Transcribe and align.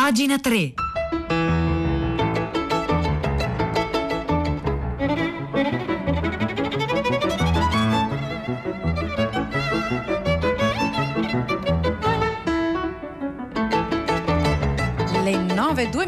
Pagina 0.00 0.38
3. 0.38 0.72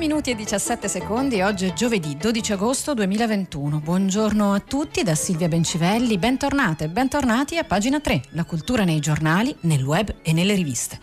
Minuti 0.02 0.30
e 0.30 0.34
17 0.34 0.88
secondi, 0.88 1.42
oggi 1.42 1.66
è 1.66 1.72
giovedì 1.74 2.16
12 2.16 2.54
agosto 2.54 2.92
2021. 2.92 3.78
Buongiorno 3.78 4.52
a 4.52 4.58
tutti 4.58 5.04
da 5.04 5.14
Silvia 5.14 5.46
Bencivelli, 5.46 6.18
bentornate 6.18 6.84
e 6.84 6.88
bentornati 6.88 7.56
a 7.56 7.62
pagina 7.62 8.00
3, 8.00 8.22
la 8.30 8.42
cultura 8.42 8.82
nei 8.82 8.98
giornali, 8.98 9.54
nel 9.60 9.84
web 9.84 10.12
e 10.22 10.32
nelle 10.32 10.56
riviste. 10.56 10.98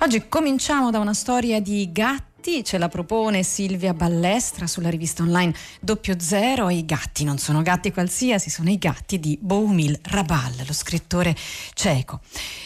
Oggi 0.00 0.28
cominciamo 0.28 0.90
da 0.90 0.98
una 0.98 1.14
storia 1.14 1.58
di 1.58 1.90
gatti 1.90 2.33
ce 2.62 2.76
la 2.76 2.88
propone 2.88 3.42
Silvia 3.42 3.94
Ballestra 3.94 4.66
sulla 4.66 4.90
rivista 4.90 5.22
online 5.22 5.54
Doppio 5.80 6.20
Zero. 6.20 6.68
I 6.68 6.84
gatti 6.84 7.24
non 7.24 7.38
sono 7.38 7.62
gatti 7.62 7.90
qualsiasi, 7.90 8.50
sono 8.50 8.68
i 8.68 8.76
gatti 8.76 9.18
di 9.18 9.38
Boumil 9.40 9.98
Rabal, 10.02 10.62
lo 10.66 10.74
scrittore 10.74 11.34
cieco. 11.72 12.20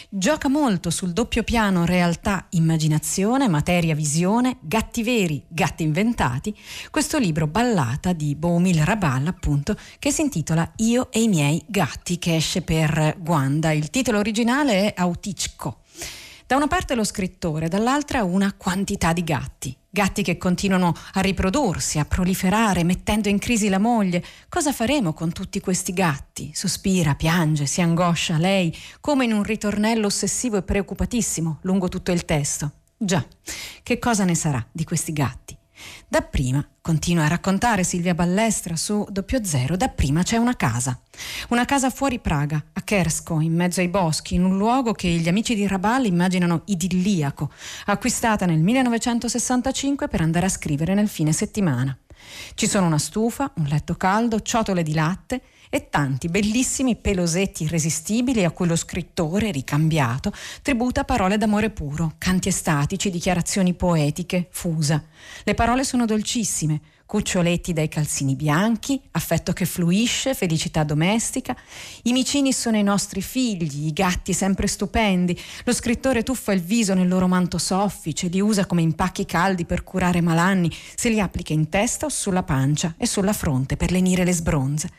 Gioca 0.09 0.49
molto 0.49 0.89
sul 0.89 1.13
doppio 1.13 1.43
piano 1.43 1.85
realtà-immaginazione, 1.85 3.47
materia-visione, 3.47 4.57
gatti 4.59 5.01
veri, 5.01 5.41
gatti 5.47 5.83
inventati. 5.83 6.53
Questo 6.91 7.17
libro 7.17 7.47
ballata 7.47 8.11
di 8.11 8.35
Boumil 8.35 8.83
Rabal, 8.83 9.27
appunto, 9.27 9.77
che 9.97 10.11
si 10.11 10.21
intitola 10.21 10.69
Io 10.77 11.09
e 11.09 11.21
i 11.21 11.29
miei 11.29 11.63
gatti, 11.65 12.19
che 12.19 12.35
esce 12.35 12.61
per 12.63 13.15
Guanda. 13.17 13.71
Il 13.71 13.89
titolo 13.89 14.19
originale 14.19 14.93
è 14.93 15.01
Autichko. 15.01 15.77
Da 16.49 16.55
una 16.55 16.65
parte 16.65 16.95
lo 16.95 17.03
scrittore, 17.03 17.67
dall'altra 17.67 18.23
una 18.23 18.51
quantità 18.57 19.13
di 19.13 19.23
gatti. 19.23 19.77
Gatti 19.87 20.23
che 20.23 20.39
continuano 20.39 20.95
a 21.13 21.19
riprodursi, 21.19 21.99
a 21.99 22.05
proliferare, 22.05 22.83
mettendo 22.83 23.29
in 23.29 23.37
crisi 23.37 23.69
la 23.69 23.77
moglie. 23.77 24.23
Cosa 24.49 24.73
faremo 24.73 25.13
con 25.13 25.31
tutti 25.31 25.59
questi 25.59 25.93
gatti? 25.93 26.49
Sospira, 26.55 27.13
piange, 27.13 27.67
si 27.67 27.81
angoscia 27.81 28.39
lei, 28.39 28.75
come 28.99 29.25
in 29.25 29.33
un 29.33 29.43
ritornello 29.43 30.07
ossessivo 30.07 30.57
e 30.57 30.63
preoccupatissimo 30.63 31.59
lungo 31.61 31.87
tutto 31.87 32.11
il 32.11 32.25
testo. 32.25 32.71
Già, 32.97 33.23
che 33.83 33.99
cosa 33.99 34.23
ne 34.23 34.33
sarà 34.33 34.65
di 34.71 34.85
questi 34.85 35.13
gatti? 35.13 35.58
Dapprima, 36.07 36.65
continua 36.81 37.25
a 37.25 37.27
raccontare 37.27 37.83
Silvia 37.83 38.13
Ballestra 38.13 38.75
su 38.75 39.05
Doppio 39.09 39.43
Zero, 39.43 39.75
dapprima 39.75 40.23
c'è 40.23 40.37
una 40.37 40.55
casa. 40.55 40.99
Una 41.49 41.65
casa 41.65 41.89
fuori 41.89 42.19
Praga, 42.19 42.63
a 42.73 42.81
Kersko, 42.81 43.39
in 43.41 43.53
mezzo 43.53 43.79
ai 43.79 43.89
boschi, 43.89 44.35
in 44.35 44.43
un 44.43 44.57
luogo 44.57 44.93
che 44.93 45.07
gli 45.07 45.27
amici 45.27 45.55
di 45.55 45.67
Rabal 45.67 46.05
immaginano 46.05 46.63
idilliaco, 46.65 47.51
acquistata 47.85 48.45
nel 48.45 48.59
1965 48.59 50.07
per 50.07 50.21
andare 50.21 50.47
a 50.47 50.49
scrivere 50.49 50.93
nel 50.93 51.07
fine 51.07 51.31
settimana. 51.31 51.97
Ci 52.53 52.67
sono 52.67 52.85
una 52.85 52.97
stufa, 52.97 53.51
un 53.55 53.65
letto 53.65 53.95
caldo, 53.95 54.41
ciotole 54.41 54.83
di 54.83 54.93
latte 54.93 55.41
e 55.69 55.89
tanti 55.89 56.29
bellissimi 56.29 56.95
pelosetti 56.95 57.63
irresistibili 57.63 58.43
a 58.43 58.51
cui 58.51 58.67
lo 58.67 58.75
scrittore, 58.75 59.51
ricambiato, 59.51 60.33
tributa 60.61 61.03
parole 61.03 61.37
d'amore 61.37 61.69
puro, 61.69 62.13
canti 62.17 62.49
estatici, 62.49 63.09
dichiarazioni 63.09 63.73
poetiche, 63.73 64.47
fusa. 64.49 65.03
Le 65.43 65.53
parole 65.53 65.83
sono 65.83 66.05
dolcissime, 66.05 66.81
cuccioletti 67.09 67.73
dai 67.73 67.87
calzini 67.87 68.35
bianchi, 68.35 69.01
affetto 69.13 69.51
che 69.51 69.65
fluisce, 69.65 70.35
felicità 70.35 70.83
domestica. 70.83 71.57
I 72.03 72.11
micini 72.11 72.53
sono 72.53 72.77
i 72.77 72.83
nostri 72.83 73.23
figli, 73.23 73.87
i 73.87 73.93
gatti 73.93 74.31
sempre 74.31 74.67
stupendi. 74.67 75.35
Lo 75.63 75.73
scrittore 75.73 76.21
tuffa 76.21 76.51
il 76.51 76.61
viso 76.61 76.93
nel 76.93 77.07
loro 77.07 77.27
manto 77.27 77.57
soffice, 77.57 78.27
li 78.27 78.39
usa 78.39 78.67
come 78.67 78.83
impacchi 78.83 79.25
caldi 79.25 79.65
per 79.65 79.83
curare 79.83 80.21
malanni, 80.21 80.71
se 80.95 81.09
li 81.09 81.19
applica 81.19 81.51
in 81.51 81.67
testa 81.67 82.05
o 82.05 82.09
sulla 82.09 82.43
pancia 82.43 82.93
e 82.95 83.07
sulla 83.07 83.33
fronte 83.33 83.75
per 83.75 83.89
lenire 83.89 84.23
le 84.23 84.33
sbronze. 84.33 84.91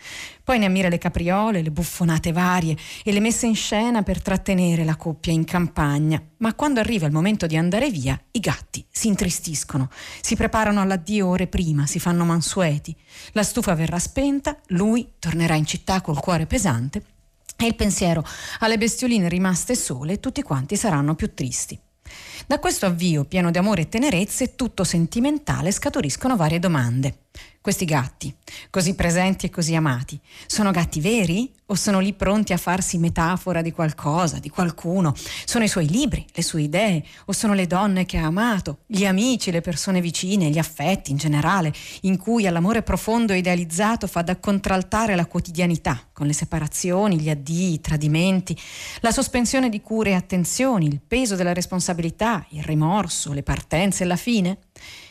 Poi 0.51 0.59
ne 0.59 0.67
ammira 0.67 0.89
le 0.89 0.99
capriole, 0.99 1.63
le 1.63 1.71
buffonate 1.71 2.33
varie 2.33 2.77
e 3.05 3.13
le 3.13 3.21
messe 3.21 3.47
in 3.47 3.55
scena 3.55 4.03
per 4.03 4.21
trattenere 4.21 4.83
la 4.83 4.97
coppia 4.97 5.33
in 5.33 5.45
campagna. 5.45 6.21
Ma 6.39 6.55
quando 6.55 6.81
arriva 6.81 7.07
il 7.07 7.13
momento 7.13 7.47
di 7.47 7.57
andare 7.57 7.89
via, 7.89 8.21
i 8.33 8.41
gatti 8.41 8.85
si 8.91 9.07
intristiscono, 9.07 9.89
si 10.21 10.35
preparano 10.35 10.81
all'addio 10.81 11.29
ore 11.29 11.47
prima, 11.47 11.87
si 11.87 12.01
fanno 12.01 12.25
mansueti. 12.25 12.97
La 13.31 13.45
stufa 13.45 13.77
verrà 13.77 14.01
spenta, 14.01 14.59
lui 14.71 15.13
tornerà 15.21 15.55
in 15.55 15.67
città 15.67 16.01
col 16.01 16.19
cuore 16.19 16.47
pesante 16.47 17.01
e 17.57 17.67
il 17.67 17.77
pensiero 17.77 18.27
alle 18.59 18.77
bestioline 18.77 19.29
rimaste 19.29 19.77
sole, 19.77 20.19
tutti 20.19 20.43
quanti 20.43 20.75
saranno 20.75 21.15
più 21.15 21.33
tristi. 21.33 21.79
Da 22.49 22.59
questo 22.59 22.87
avvio 22.87 23.25
pieno 23.25 23.53
di 23.53 23.59
amore 23.59 23.83
e 23.83 23.89
tenerezze, 23.89 24.57
tutto 24.57 24.83
sentimentale, 24.83 25.71
scaturiscono 25.71 26.35
varie 26.35 26.59
domande. 26.59 27.19
Questi 27.63 27.85
gatti, 27.85 28.35
così 28.71 28.95
presenti 28.95 29.45
e 29.45 29.51
così 29.51 29.75
amati, 29.75 30.19
sono 30.47 30.71
gatti 30.71 30.99
veri 30.99 31.53
o 31.67 31.75
sono 31.75 32.01
lì 32.01 32.15
pronti 32.15 32.55
a 32.55 32.57
farsi 32.57 32.97
metafora 32.97 33.61
di 33.61 33.71
qualcosa, 33.71 34.39
di 34.39 34.49
qualcuno? 34.49 35.15
Sono 35.45 35.65
i 35.65 35.69
suoi 35.69 35.87
libri, 35.87 36.25
le 36.33 36.43
sue 36.43 36.63
idee 36.63 37.05
o 37.27 37.33
sono 37.33 37.53
le 37.53 37.67
donne 37.67 38.07
che 38.07 38.17
ha 38.17 38.25
amato, 38.25 38.79
gli 38.87 39.05
amici, 39.05 39.51
le 39.51 39.61
persone 39.61 40.01
vicine, 40.01 40.49
gli 40.49 40.57
affetti 40.57 41.11
in 41.11 41.19
generale, 41.19 41.71
in 42.03 42.17
cui 42.17 42.47
all'amore 42.47 42.81
profondo 42.81 43.35
e 43.35 43.37
idealizzato 43.37 44.07
fa 44.07 44.23
da 44.23 44.39
contraltare 44.39 45.15
la 45.15 45.27
quotidianità, 45.27 46.09
con 46.15 46.27
le 46.27 46.33
separazioni, 46.33 47.21
gli 47.21 47.29
addii, 47.29 47.75
i 47.75 47.81
tradimenti, 47.83 48.59
la 49.01 49.11
sospensione 49.11 49.69
di 49.69 49.83
cure 49.83 50.11
e 50.11 50.15
attenzioni, 50.15 50.87
il 50.87 51.03
peso 51.07 51.37
della 51.37 51.53
responsabilità, 51.53 52.43
il 52.53 52.63
rimorso, 52.63 53.35
le 53.35 53.43
partenze 53.43 54.05
e 54.05 54.07
la 54.07 54.17
fine? 54.17 54.59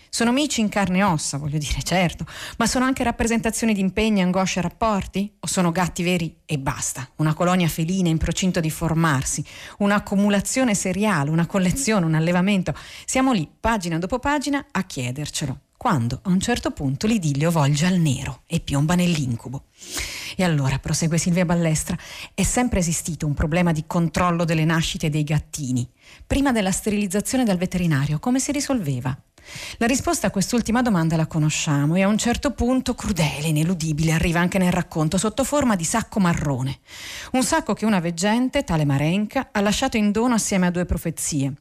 Sono 0.10 0.32
amici 0.32 0.62
in 0.62 0.70
carne 0.70 1.00
e 1.00 1.04
ossa, 1.04 1.38
voglio 1.38 1.58
dire, 1.58 1.82
certo, 1.84 2.26
ma 2.58 2.66
sono 2.66 2.86
anche 2.86 3.04
rappresentazioni 3.04 3.74
di 3.74 3.80
impegni, 3.80 4.22
angosce 4.22 4.60
e 4.60 4.64
rapporti? 4.64 5.32
O 5.40 5.48
sono 5.48 5.72
gatti 5.72 6.04
veri 6.04 6.36
e 6.46 6.58
basta? 6.58 7.08
Una 7.18 7.34
colonia 7.34 7.68
felina 7.68 8.10
in 8.10 8.18
procinto 8.18 8.60
di 8.60 8.70
formarsi, 8.70 9.44
un'accumulazione 9.78 10.74
seriale, 10.74 11.30
una 11.30 11.46
collezione, 11.46 12.06
un 12.06 12.16
allevamento? 12.16 12.74
Siamo 13.06 13.32
lì, 13.32 13.50
pagina 13.60 13.98
dopo 14.00 14.20
pagina, 14.20 14.66
a 14.72 14.84
chiedercelo 14.84 15.62
quando 15.80 16.20
a 16.24 16.30
un 16.30 16.42
certo 16.42 16.72
punto 16.72 17.08
l'idillio 17.08 17.52
volge 17.52 17.86
al 17.86 18.00
nero 18.00 18.42
e 18.48 18.60
piomba 18.60 18.96
nell'incubo. 18.96 19.68
E 20.36 20.44
allora, 20.44 20.78
prosegue 20.78 21.18
Silvia 21.18 21.46
Ballestra, 21.46 21.98
è 22.34 22.44
sempre 22.44 22.80
esistito 22.80 23.26
un 23.26 23.34
problema 23.34 23.72
di 23.72 23.86
controllo 23.88 24.44
delle 24.44 24.66
nascite 24.66 25.10
dei 25.10 25.24
gattini. 25.24 25.90
Prima 26.28 26.52
della 26.52 26.72
sterilizzazione 26.72 27.46
dal 27.46 27.58
veterinario, 27.58 28.20
come 28.20 28.40
si 28.40 28.52
risolveva? 28.52 29.18
La 29.78 29.86
risposta 29.86 30.28
a 30.28 30.32
quest'ultima 30.32 30.82
domanda 30.82 31.16
la 31.16 31.28
conosciamo 31.28 31.96
e 31.96 32.04
a 32.04 32.08
un 32.08 32.18
certo 32.18 32.52
punto, 32.52 32.96
crudele, 32.96 33.48
ineludibile, 33.48 34.12
arriva 34.12 34.40
anche 34.40 34.58
nel 34.58 34.72
racconto 34.72 35.18
sotto 35.18 35.44
forma 35.44 35.76
di 35.76 35.84
sacco 35.84 36.20
marrone. 36.20 36.80
Un 37.32 37.44
sacco 37.44 37.74
che 37.74 37.86
una 37.86 38.00
veggente, 38.00 38.64
tale 38.64 38.86
Marenca, 38.86 39.50
ha 39.52 39.62
lasciato 39.62 39.98
in 39.98 40.12
dono 40.12 40.36
assieme 40.36 40.68
a 40.68 40.72
due 40.72 40.86
profezie. 40.86 41.54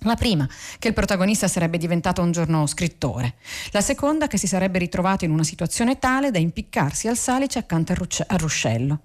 La 0.00 0.16
prima, 0.16 0.46
che 0.78 0.88
il 0.88 0.94
protagonista 0.94 1.48
sarebbe 1.48 1.78
diventato 1.78 2.20
un 2.20 2.30
giorno 2.30 2.66
scrittore. 2.66 3.36
La 3.70 3.80
seconda, 3.80 4.26
che 4.26 4.36
si 4.36 4.46
sarebbe 4.46 4.78
ritrovato 4.78 5.24
in 5.24 5.30
una 5.30 5.44
situazione 5.44 5.98
tale 5.98 6.30
da 6.30 6.38
impiccarsi 6.38 7.08
al 7.08 7.16
salice 7.16 7.58
accanto 7.58 7.92
al, 7.92 7.98
rusce- 7.98 8.24
al 8.28 8.38
ruscello. 8.38 9.00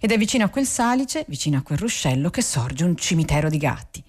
Ed 0.00 0.12
è 0.12 0.18
vicino 0.18 0.44
a 0.44 0.48
quel 0.48 0.66
salice, 0.66 1.24
vicino 1.26 1.58
a 1.58 1.62
quel 1.62 1.78
ruscello, 1.78 2.30
che 2.30 2.42
sorge 2.42 2.84
un 2.84 2.96
cimitero 2.96 3.48
di 3.48 3.58
gatti. 3.58 4.04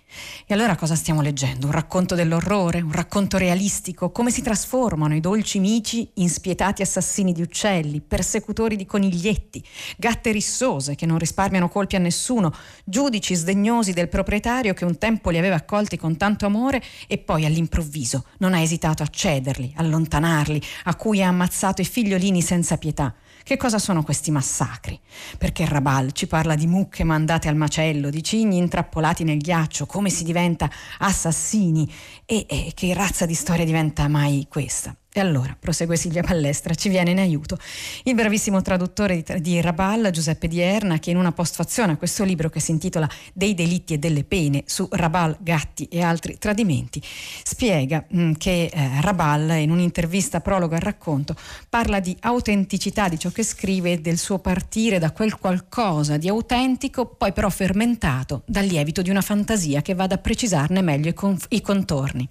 E 0.47 0.53
allora 0.53 0.75
cosa 0.75 0.95
stiamo 0.95 1.21
leggendo? 1.21 1.65
Un 1.65 1.71
racconto 1.71 2.15
dell'orrore? 2.15 2.81
Un 2.81 2.91
racconto 2.91 3.37
realistico? 3.37 4.11
Come 4.11 4.31
si 4.31 4.41
trasformano 4.41 5.15
i 5.15 5.19
dolci 5.19 5.59
mici 5.59 6.09
in 6.15 6.29
spietati 6.29 6.81
assassini 6.81 7.33
di 7.33 7.41
uccelli, 7.41 8.01
persecutori 8.01 8.75
di 8.75 8.85
coniglietti, 8.85 9.63
gatte 9.97 10.31
rissose 10.31 10.95
che 10.95 11.05
non 11.05 11.17
risparmiano 11.17 11.69
colpi 11.69 11.95
a 11.95 11.99
nessuno, 11.99 12.53
giudici 12.83 13.33
sdegnosi 13.33 13.93
del 13.93 14.09
proprietario 14.09 14.73
che 14.73 14.85
un 14.85 14.97
tempo 14.97 15.29
li 15.29 15.37
aveva 15.37 15.55
accolti 15.55 15.97
con 15.97 16.17
tanto 16.17 16.45
amore 16.45 16.81
e 17.07 17.17
poi 17.17 17.45
all'improvviso 17.45 18.25
non 18.37 18.53
ha 18.53 18.61
esitato 18.61 19.03
a 19.03 19.07
cederli, 19.07 19.73
allontanarli, 19.75 20.61
a 20.83 20.95
cui 20.95 21.23
ha 21.23 21.27
ammazzato 21.27 21.81
i 21.81 21.85
figliolini 21.85 22.41
senza 22.41 22.77
pietà. 22.77 23.13
Che 23.45 23.57
cosa 23.57 23.77
sono 23.77 24.01
questi 24.01 24.31
massacri? 24.31 24.99
Perché 25.37 25.67
Rabal 25.67 26.13
ci 26.13 26.25
parla 26.25 26.55
di 26.55 26.65
mucche 26.65 27.03
mandate 27.03 27.47
al 27.47 27.55
macello, 27.55 28.09
di 28.09 28.23
cigni 28.23 28.57
intrappolati 28.57 29.23
nel 29.23 29.37
ghiaccio, 29.37 29.85
come 29.85 30.09
si 30.09 30.23
diventa 30.23 30.67
assassini 30.97 31.87
e, 32.25 32.47
e 32.49 32.71
che 32.73 32.91
razza 32.95 33.27
di 33.27 33.35
storia 33.35 33.63
diventa 33.63 34.07
mai 34.07 34.47
questa? 34.49 34.95
E 35.17 35.21
allora, 35.21 35.55
prosegue 35.57 35.95
Silvia 35.95 36.23
Pallestra, 36.23 36.73
ci 36.73 36.89
viene 36.89 37.11
in 37.11 37.19
aiuto 37.19 37.57
il 38.03 38.15
bravissimo 38.15 38.61
traduttore 38.61 39.23
di, 39.39 39.61
Rabal, 39.61 40.09
Giuseppe 40.11 40.49
Dierna, 40.49 40.99
che 40.99 41.09
in 41.09 41.15
una 41.15 41.31
postfazione 41.31 41.93
a 41.93 41.95
questo 41.95 42.25
libro 42.25 42.49
che 42.49 42.59
si 42.59 42.71
intitola 42.71 43.09
Dei 43.31 43.53
delitti 43.53 43.93
e 43.93 43.97
delle 43.97 44.25
pene 44.25 44.63
su 44.65 44.85
Rabal, 44.91 45.37
gatti 45.39 45.85
e 45.85 46.01
altri 46.01 46.37
tradimenti, 46.37 47.01
spiega 47.01 48.05
mm, 48.13 48.33
che 48.33 48.65
eh, 48.65 48.89
Rabal, 48.99 49.51
in 49.51 49.71
un'intervista 49.71 50.41
prologo 50.41 50.75
al 50.75 50.81
racconto, 50.81 51.33
parla 51.69 52.01
di 52.01 52.13
autenticità 52.19 53.07
di 53.07 53.17
ciò 53.17 53.29
che 53.29 53.43
scrive 53.43 53.93
e 53.93 53.99
del 53.99 54.17
suo 54.17 54.39
partire 54.39 54.99
da 54.99 55.13
quel 55.13 55.37
qualcosa 55.37 56.17
di 56.17 56.27
autentico, 56.27 57.05
poi 57.05 57.31
però 57.31 57.49
fermentato 57.49 58.43
dal 58.45 58.65
lievito 58.65 59.01
di 59.01 59.11
una 59.11 59.21
fantasia 59.21 59.81
che 59.81 59.93
vada 59.93 60.15
a 60.15 60.17
precisarne 60.17 60.81
meglio 60.81 61.13
i 61.47 61.61
contorni. 61.61 62.27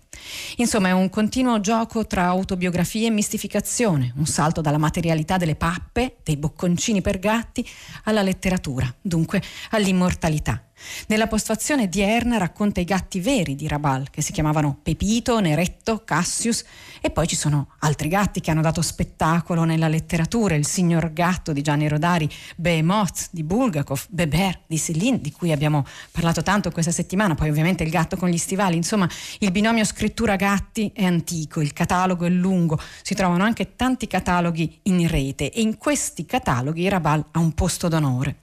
Insomma, 0.57 0.89
è 0.89 0.93
un 0.93 1.09
continuo 1.09 1.61
gioco 1.61 2.07
tra 2.07 2.25
autobiografia 2.25 2.73
biografia 2.75 3.07
e 3.07 3.11
mistificazione, 3.11 4.13
un 4.17 4.27
salto 4.27 4.61
dalla 4.61 4.79
materialità 4.79 5.37
delle 5.37 5.55
pappe, 5.55 6.17
dei 6.25 6.37
bocconcini 6.37 7.03
per 7.03 7.21
gatti, 7.21 7.65
alla 8.03 8.21
letteratura, 8.21 8.93
dunque 9.01 9.41
all'immortalità. 9.71 10.61
Nella 11.07 11.29
postfazione 11.29 11.89
Dierna 11.89 12.37
racconta 12.37 12.81
i 12.81 12.85
gatti 12.85 13.21
veri 13.21 13.55
di 13.55 13.69
Rabal, 13.69 14.11
che 14.11 14.23
si 14.23 14.33
chiamavano 14.33 14.79
Pepito, 14.83 15.39
Neretto, 15.39 16.03
Cassius, 16.05 16.65
e 17.01 17.11
poi 17.11 17.27
ci 17.27 17.37
sono 17.37 17.69
altri 17.81 18.09
gatti 18.09 18.41
che 18.41 18.51
hanno 18.51 18.61
dato 18.61 18.83
spettacolo 18.83 19.65
nella 19.65 19.89
letteratura, 19.89 20.55
il 20.55 20.67
signor 20.67 21.13
gatto 21.13 21.53
di 21.53 21.63
Gianni 21.63 21.89
Rodari, 21.89 22.29
Behemoth 22.57 23.29
di 23.31 23.45
Bulgakov, 23.45 24.07
Beber 24.09 24.63
di 24.67 24.79
Céline, 24.79 25.21
di 25.21 25.31
cui 25.31 25.53
abbiamo 25.53 25.87
parlato 26.11 26.43
tanto 26.43 26.71
questa 26.71 26.91
settimana, 26.91 27.35
poi 27.35 27.51
ovviamente 27.51 27.85
il 27.85 27.91
gatto 27.91 28.17
con 28.17 28.29
gli 28.29 28.39
stivali, 28.39 28.77
insomma 28.77 29.09
il 29.39 29.51
binomio 29.53 29.85
scrittura-gatti 29.85 30.91
è 30.95 31.05
antico, 31.05 31.61
il 31.61 31.73
catalogo 31.73 32.25
è 32.25 32.31
lungo, 32.31 32.64
si 33.03 33.15
trovano 33.15 33.45
anche 33.45 33.77
tanti 33.77 34.07
cataloghi 34.07 34.81
in 34.85 35.07
rete 35.09 35.51
e 35.51 35.61
in 35.61 35.77
questi 35.77 36.25
cataloghi 36.25 36.89
Rabal 36.89 37.25
ha 37.33 37.39
un 37.39 37.53
posto 37.53 37.89
d'onore. 37.89 38.39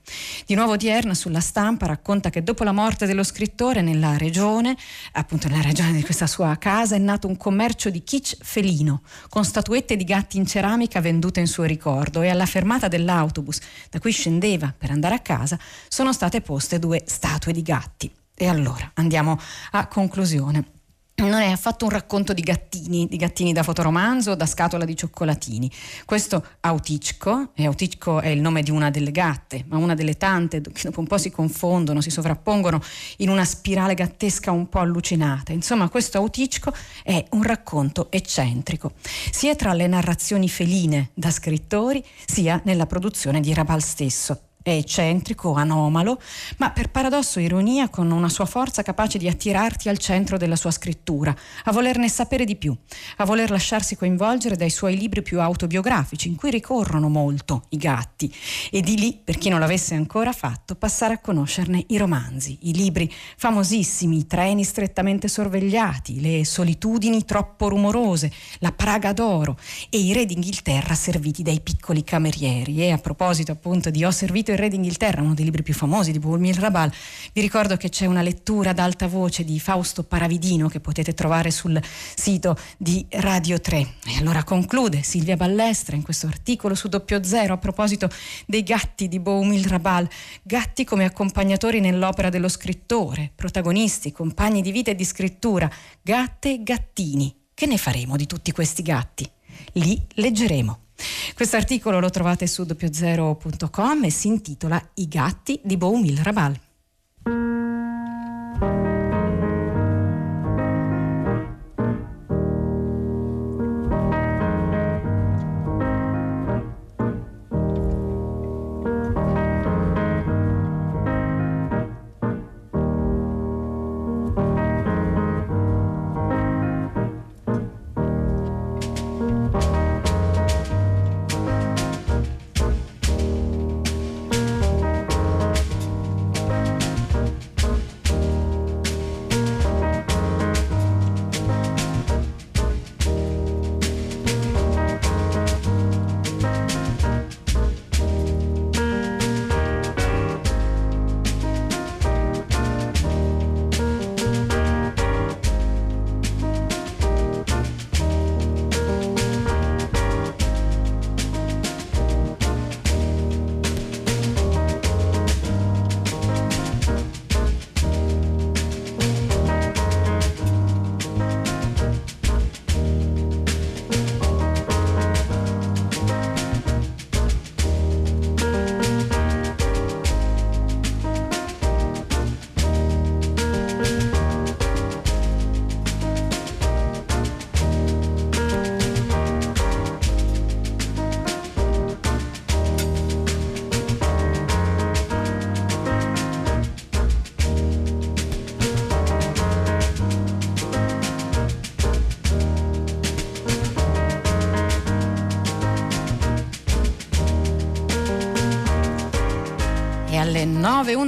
Di 0.46 0.56
nuovo 0.56 0.78
Dierna 0.78 1.14
sulla 1.14 1.40
stampa 1.40 1.86
racconta 1.86 2.30
che 2.30 2.44
dopo 2.44 2.64
la 2.64 2.72
morte 2.72 3.06
dello 3.06 3.24
scrittore 3.24 3.82
nella 3.82 4.18
regione, 4.18 4.78
appunto 5.14 5.48
nella 5.48 5.62
regione 5.62 5.94
di 5.94 6.04
questa 6.04 6.28
sua 6.28 6.56
casa, 6.58 6.96
è 6.96 7.00
nato 7.00 7.28
un 7.28 7.38
commercio 7.38 7.90
di 7.90 8.04
kitsch 8.04 8.38
felino, 8.42 9.02
con 9.30 9.44
statuette 9.44 9.96
di 9.96 10.04
gatti 10.04 10.38
in 10.38 10.46
ceramica 10.46 11.02
vendute 11.02 11.40
in 11.40 11.48
suo 11.48 11.64
ricordo 11.64 12.22
e 12.22 12.30
alla 12.30 12.46
fermata 12.46 12.88
dell'autobus 12.88 13.60
da 13.90 14.00
cui 14.00 14.12
scendeva 14.12 14.74
per 14.78 14.92
andare 14.92 15.16
a 15.16 15.20
casa 15.20 15.58
sono 15.88 16.14
state 16.14 16.42
poste 16.42 16.80
due 16.80 17.04
statue 17.06 17.54
di 17.54 17.62
gatti. 17.62 18.12
E 18.34 18.48
allora 18.48 18.90
andiamo 18.96 19.40
a 19.72 19.88
conclusione 19.88 20.66
non 21.30 21.42
è 21.42 21.52
affatto 21.52 21.86
un 21.86 21.92
racconto 21.92 22.34
di 22.34 22.42
gattini, 22.42 23.08
di 23.08 23.18
gattini 23.18 23.54
da 23.54 23.64
fotoromanzo 23.64 24.32
o 24.32 24.36
da 24.36 24.46
scatola 24.46 24.86
di 24.86 24.96
cioccolatini. 24.96 25.70
Questo 26.06 26.46
Auticco, 26.62 27.52
e 27.56 27.66
Auticco 27.66 28.22
è 28.22 28.30
il 28.30 28.42
nome 28.42 28.64
di 28.64 28.72
una 28.72 28.90
delle 28.90 29.12
gatte, 29.12 29.64
ma 29.68 29.78
una 29.78 29.96
delle 29.96 30.18
tante 30.18 30.62
che 30.62 30.82
dopo 30.84 31.00
un 31.00 31.08
po' 31.08 31.18
si 31.18 31.32
confondono, 31.32 32.02
si 32.02 32.10
sovrappongono 32.10 32.82
in 33.18 33.30
una 33.30 33.46
spirale 33.46 33.94
gattesca 33.94 34.52
un 34.52 34.70
po' 34.70 34.80
allucinata. 34.80 35.52
Insomma, 35.54 35.90
questo 35.90 36.18
Auticco 36.18 36.74
è 37.04 37.24
un 37.32 37.44
racconto 37.44 38.12
eccentrico, 38.12 38.94
sia 39.32 39.56
tra 39.56 39.74
le 39.74 39.88
narrazioni 39.88 40.50
feline 40.50 41.12
da 41.14 41.32
scrittori, 41.32 42.04
sia 42.26 42.62
nella 42.66 42.86
produzione 42.86 43.40
di 43.40 43.54
Rabal 43.54 43.82
stesso 43.82 44.42
è 44.62 44.72
eccentrico, 44.72 45.54
anomalo, 45.54 46.20
ma 46.58 46.72
per 46.72 46.90
paradosso 46.90 47.40
e 47.40 47.44
ironia 47.44 47.90
con 47.90 48.12
una 48.12 48.30
sua 48.30 48.46
forza 48.46 48.84
capace 48.84 49.18
di 49.18 49.28
attirarti 49.28 49.90
al 49.90 49.98
centro 49.98 50.38
della 50.38 50.56
sua 50.56 50.72
scrittura, 50.72 51.36
a 51.66 51.72
volerne 51.72 52.10
sapere 52.10 52.46
di 52.46 52.56
più, 52.56 52.76
a 53.18 53.26
voler 53.26 53.50
lasciarsi 53.50 53.96
coinvolgere 53.96 54.56
dai 54.56 54.70
suoi 54.70 54.98
libri 54.98 55.22
più 55.22 55.42
autobiografici, 55.42 56.28
in 56.28 56.36
cui 56.36 56.52
ricorrono 56.52 57.10
molto 57.10 57.64
i 57.70 57.78
gatti, 57.78 58.34
e 58.70 58.82
di 58.82 58.98
lì, 58.98 59.20
per 59.24 59.38
chi 59.38 59.50
non 59.50 59.60
l'avesse 59.60 59.96
ancora 59.96 60.32
fatto, 60.32 60.76
passare 60.76 61.16
a 61.16 61.20
conoscerne 61.20 61.84
i 61.88 61.98
romanzi, 61.98 62.58
i 62.62 62.74
libri 62.74 63.12
famosissimi, 63.38 64.18
i 64.18 64.28
treni 64.28 64.64
strettamente 64.64 65.28
sorvegliati, 65.28 66.22
le 66.22 66.46
solitudini 66.46 67.26
troppo 67.26 67.68
rumorose, 67.68 68.32
la 68.60 68.72
Praga 68.72 69.14
d'oro 69.14 69.58
e 69.90 69.98
i 69.98 70.14
re 70.14 70.26
d'Inghilterra 70.26 70.94
serviti 70.96 71.44
dai 71.44 71.62
piccoli 71.62 72.04
camerieri. 72.04 72.82
E 72.82 72.92
a 72.92 72.98
proposito 72.98 73.52
appunto 73.52 73.90
di 73.90 74.04
Ho 74.04 74.12
servito 74.12 74.51
il 74.52 74.58
Re 74.58 74.70
d'Inghilterra, 74.70 75.22
uno 75.22 75.34
dei 75.34 75.46
libri 75.46 75.64
più 75.64 75.74
famosi 75.74 76.12
di 76.12 76.20
Bourmil 76.20 76.56
Rabal. 76.56 76.92
Vi 77.34 77.42
ricordo 77.42 77.78
che 77.78 77.90
c'è 77.90 78.06
una 78.06 78.22
lettura 78.22 78.72
ad 78.72 78.80
alta 78.80 79.08
voce 79.08 79.44
di 79.44 79.60
Fausto 79.60 80.04
Paravidino 80.04 80.68
che 80.68 80.80
potete 80.80 81.14
trovare 81.14 81.52
sul 81.52 81.82
sito 82.16 82.58
di 82.78 83.06
Radio 83.10 83.60
3. 83.60 83.78
E 83.78 84.18
allora 84.18 84.44
conclude 84.44 85.02
Silvia 85.02 85.36
Ballestra 85.36 85.96
in 85.96 86.02
questo 86.02 86.28
articolo 86.28 86.76
su 86.76 86.88
doppio 86.88 87.24
zero 87.24 87.54
a 87.54 87.58
proposito 87.58 88.10
dei 88.46 88.64
gatti 88.64 89.08
di 89.08 89.20
Boumil 89.20 89.66
Rabal, 89.66 90.08
gatti 90.44 90.84
come 90.84 91.06
accompagnatori 91.06 91.80
nell'opera 91.80 92.30
dello 92.30 92.50
scrittore, 92.50 93.32
protagonisti, 93.34 94.12
compagni 94.12 94.62
di 94.62 94.72
vita 94.72 94.92
e 94.92 94.96
di 94.96 95.06
scrittura, 95.06 95.70
gatte 96.02 96.54
e 96.54 96.64
gattini. 96.64 97.36
Che 97.54 97.66
ne 97.66 97.78
faremo 97.78 98.16
di 98.16 98.26
tutti 98.26 98.52
questi 98.52 98.82
gatti? 98.82 99.30
Lì 99.74 100.02
leggeremo. 100.16 100.80
Questo 101.34 101.56
articolo 101.56 102.00
lo 102.00 102.10
trovate 102.10 102.48
su 102.48 102.66
doppiozero.com 102.66 104.04
e 104.04 104.12
si 104.12 104.28
intitola 104.28 104.82
I 104.96 105.08
gatti 105.08 105.60
di 105.64 105.78
Boumil 105.78 106.18
Rabal. 106.18 106.60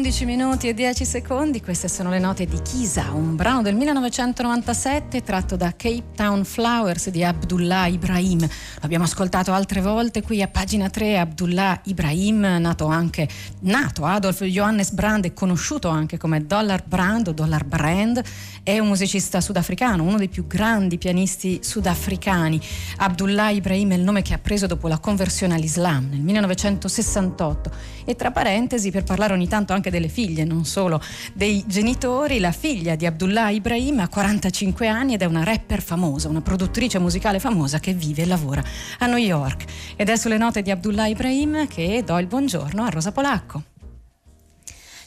9.11 0.04 0.26
minuti 0.26 0.68
e 0.68 0.74
10 0.74 1.06
secondi. 1.06 1.62
Queste 1.62 1.88
sono 1.88 2.10
le 2.10 2.20
note 2.20 2.46
di 2.46 2.62
Kisa, 2.62 3.12
un 3.14 3.38
brano 3.38 3.62
del 3.62 3.74
1997 3.74 5.24
tratto 5.24 5.56
da 5.56 5.74
Cape 5.78 6.04
Town 6.14 6.44
Flowers 6.44 7.10
di 7.10 7.24
Abdullah 7.24 7.88
Ibrahim. 7.88 8.46
L'abbiamo 8.84 9.06
ascoltato 9.06 9.54
altre 9.54 9.80
volte 9.80 10.22
qui 10.22 10.42
a 10.42 10.50
pagina 10.50 10.90
3. 10.90 11.18
Abdullah 11.18 11.80
Ibrahim, 11.86 12.58
nato 12.60 12.88
anche 12.88 13.30
nato 13.62 14.04
Adolf 14.04 14.44
Johannes 14.44 14.92
Brand 14.92 15.24
e 15.24 15.34
conosciuto 15.34 15.88
anche 15.88 16.18
come 16.18 16.46
Dollar 16.46 16.84
Brand 16.86 17.30
o 17.30 17.32
Dollar 17.32 17.64
Brand, 17.64 18.22
è 18.62 18.78
un 18.80 18.90
musicista 18.90 19.40
sudafricano, 19.40 20.04
uno 20.04 20.18
dei 20.18 20.28
più 20.28 20.48
grandi 20.48 20.98
pianisti 20.98 21.62
sudafricani. 21.64 22.60
Abdullah 22.98 23.52
Ibrahim 23.52 23.92
è 23.94 23.96
il 23.96 24.02
nome 24.02 24.22
che 24.22 24.34
ha 24.34 24.38
preso 24.38 24.68
dopo 24.68 24.90
la 24.90 25.00
conversione 25.00 25.54
all'Islam 25.54 26.10
nel 26.10 26.20
1968 26.20 27.72
e 28.04 28.18
tra 28.18 28.32
parentesi, 28.32 28.92
per 28.92 29.06
parlare 29.06 29.32
ogni 29.32 29.48
tanto 29.48 29.72
anche 29.72 29.92
delle 29.92 30.10
figlie, 30.10 30.44
non 30.44 30.66
solo 30.66 31.02
dei 31.34 31.64
genitori, 31.68 32.40
la 32.40 32.52
figlia 32.52 32.96
di 32.96 33.06
Abdullah 33.06 33.50
Ibrahim 33.50 34.02
ha 34.02 34.10
45 34.10 34.90
anni 34.90 35.14
ed 35.14 35.22
è 35.22 35.26
una 35.26 35.46
rapper 35.46 35.82
famosa, 35.82 36.28
una 36.28 36.42
produttrice 36.42 37.00
musicale 37.00 37.40
famosa 37.40 37.80
che 37.80 37.94
vive 37.94 38.24
e 38.24 38.26
lavora 38.26 38.72
a 39.00 39.06
New 39.06 39.18
York. 39.18 39.66
Ed 39.96 40.10
è 40.10 40.16
sulle 40.16 40.38
note 40.38 40.62
di 40.62 40.72
Abdullah 40.72 41.08
Ibrahim 41.08 41.68
che 41.68 42.04
do 42.06 42.18
il 42.18 42.28
buongiorno 42.28 42.84
a 42.84 42.90
Rosa 42.90 43.12
Polacco. 43.12 43.64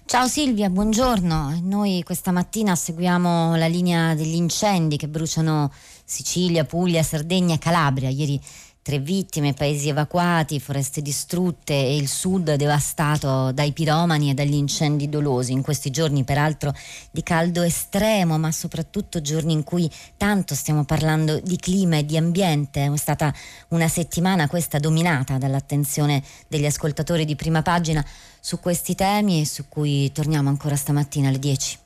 Ciao 0.04 0.28
Silvia, 0.28 0.70
buongiorno. 0.70 1.58
Noi 1.62 2.04
questa 2.04 2.30
mattina 2.30 2.76
seguiamo 2.76 3.56
la 3.56 3.66
linea 3.66 4.14
degli 4.14 4.36
incendi 4.36 4.96
che 4.96 5.08
bruciano 5.08 5.72
Sicilia, 6.04 6.64
Puglia, 6.64 7.02
Sardegna 7.02 7.56
e 7.56 7.58
Calabria. 7.58 8.08
Ieri 8.08 8.40
tre 8.86 9.00
vittime, 9.00 9.52
paesi 9.52 9.88
evacuati, 9.88 10.60
foreste 10.60 11.02
distrutte 11.02 11.74
e 11.74 11.96
il 11.96 12.06
sud 12.06 12.54
devastato 12.54 13.50
dai 13.50 13.72
piromani 13.72 14.30
e 14.30 14.34
dagli 14.34 14.54
incendi 14.54 15.08
dolosi. 15.08 15.50
In 15.50 15.62
questi 15.62 15.90
giorni, 15.90 16.22
peraltro, 16.22 16.72
di 17.10 17.24
caldo 17.24 17.62
estremo, 17.62 18.38
ma 18.38 18.52
soprattutto 18.52 19.20
giorni 19.20 19.54
in 19.54 19.64
cui 19.64 19.90
tanto 20.16 20.54
stiamo 20.54 20.84
parlando 20.84 21.40
di 21.40 21.56
clima 21.56 21.96
e 21.96 22.04
di 22.04 22.16
ambiente. 22.16 22.84
È 22.84 22.96
stata 22.96 23.34
una 23.70 23.88
settimana 23.88 24.46
questa 24.46 24.78
dominata 24.78 25.36
dall'attenzione 25.36 26.22
degli 26.46 26.66
ascoltatori 26.66 27.24
di 27.24 27.34
prima 27.34 27.62
pagina 27.62 28.06
su 28.38 28.60
questi 28.60 28.94
temi 28.94 29.40
e 29.40 29.46
su 29.46 29.64
cui 29.68 30.12
torniamo 30.12 30.48
ancora 30.48 30.76
stamattina 30.76 31.26
alle 31.26 31.40
10. 31.40 31.78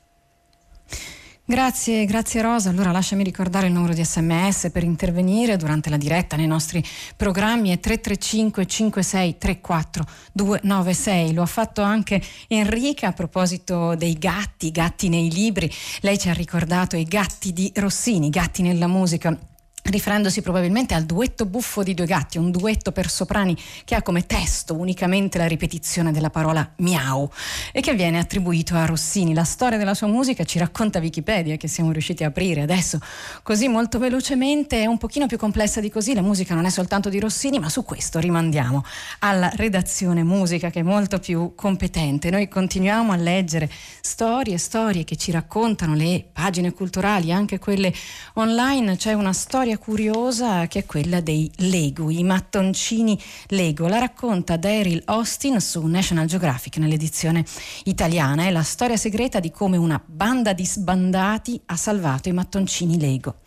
Grazie, 1.43 2.05
grazie 2.05 2.41
Rosa. 2.41 2.69
Allora 2.69 2.91
lasciami 2.91 3.23
ricordare 3.23 3.67
il 3.67 3.73
numero 3.73 3.93
di 3.93 4.05
sms 4.05 4.69
per 4.71 4.83
intervenire 4.83 5.57
durante 5.57 5.89
la 5.89 5.97
diretta 5.97 6.37
nei 6.37 6.47
nostri 6.47 6.83
programmi 7.17 7.71
è 7.71 7.79
335 7.79 8.65
56 8.65 9.37
34 9.37 10.05
296. 10.31 11.33
Lo 11.33 11.41
ha 11.41 11.47
fatto 11.47 11.81
anche 11.81 12.21
Enrica 12.47 13.07
a 13.07 13.13
proposito 13.13 13.95
dei 13.95 14.17
gatti, 14.17 14.71
gatti 14.71 15.09
nei 15.09 15.29
libri. 15.31 15.69
Lei 16.01 16.17
ci 16.17 16.29
ha 16.29 16.33
ricordato 16.33 16.95
i 16.95 17.03
gatti 17.03 17.51
di 17.51 17.71
Rossini, 17.75 18.29
gatti 18.29 18.61
nella 18.61 18.87
musica 18.87 19.37
riferendosi 19.83 20.41
probabilmente 20.41 20.93
al 20.93 21.03
duetto 21.03 21.45
buffo 21.45 21.83
di 21.83 21.93
due 21.93 22.05
gatti, 22.05 22.37
un 22.37 22.51
duetto 22.51 22.91
per 22.91 23.09
soprani 23.09 23.57
che 23.83 23.95
ha 23.95 24.01
come 24.01 24.25
testo 24.25 24.75
unicamente 24.75 25.37
la 25.37 25.47
ripetizione 25.47 26.11
della 26.11 26.29
parola 26.29 26.69
miau 26.77 27.29
e 27.71 27.81
che 27.81 27.93
viene 27.93 28.19
attribuito 28.19 28.75
a 28.75 28.85
Rossini. 28.85 29.33
La 29.33 29.43
storia 29.43 29.77
della 29.77 29.93
sua 29.93 30.07
musica 30.07 30.43
ci 30.43 30.59
racconta 30.59 30.99
Wikipedia 30.99 31.57
che 31.57 31.67
siamo 31.67 31.91
riusciti 31.91 32.23
a 32.23 32.27
aprire 32.27 32.61
adesso 32.61 32.99
così 33.43 33.67
molto 33.67 33.97
velocemente, 33.97 34.81
è 34.81 34.85
un 34.85 34.97
pochino 34.97 35.25
più 35.25 35.37
complessa 35.37 35.79
di 35.81 35.89
così, 35.89 36.13
la 36.13 36.21
musica 36.21 36.53
non 36.53 36.65
è 36.65 36.69
soltanto 36.69 37.09
di 37.09 37.19
Rossini, 37.19 37.59
ma 37.59 37.69
su 37.69 37.83
questo 37.83 38.19
rimandiamo 38.19 38.83
alla 39.19 39.51
redazione 39.55 40.23
musica 40.23 40.69
che 40.69 40.81
è 40.81 40.83
molto 40.83 41.19
più 41.19 41.53
competente. 41.55 42.29
Noi 42.29 42.47
continuiamo 42.47 43.11
a 43.11 43.15
leggere 43.15 43.69
storie, 44.01 44.57
storie 44.57 45.03
che 45.03 45.15
ci 45.15 45.31
raccontano 45.31 45.95
le 45.95 46.25
pagine 46.31 46.71
culturali, 46.71 47.31
anche 47.31 47.59
quelle 47.59 47.93
online, 48.33 48.95
c'è 48.97 49.13
una 49.13 49.33
storia 49.33 49.70
storia 49.71 49.77
curiosa 49.77 50.67
che 50.67 50.79
è 50.79 50.85
quella 50.85 51.21
dei 51.21 51.49
Lego, 51.57 52.09
i 52.09 52.23
mattoncini 52.23 53.17
Lego. 53.47 53.87
La 53.87 53.99
racconta 53.99 54.57
Daryl 54.57 55.01
Austin 55.05 55.59
su 55.61 55.85
National 55.85 56.25
Geographic 56.25 56.77
nell'edizione 56.77 57.45
italiana. 57.83 58.45
È 58.45 58.51
la 58.51 58.63
storia 58.63 58.97
segreta 58.97 59.39
di 59.39 59.51
come 59.51 59.77
una 59.77 60.01
banda 60.03 60.53
di 60.53 60.65
sbandati 60.65 61.61
ha 61.67 61.75
salvato 61.75 62.27
i 62.27 62.33
mattoncini 62.33 62.99
Lego. 62.99 63.37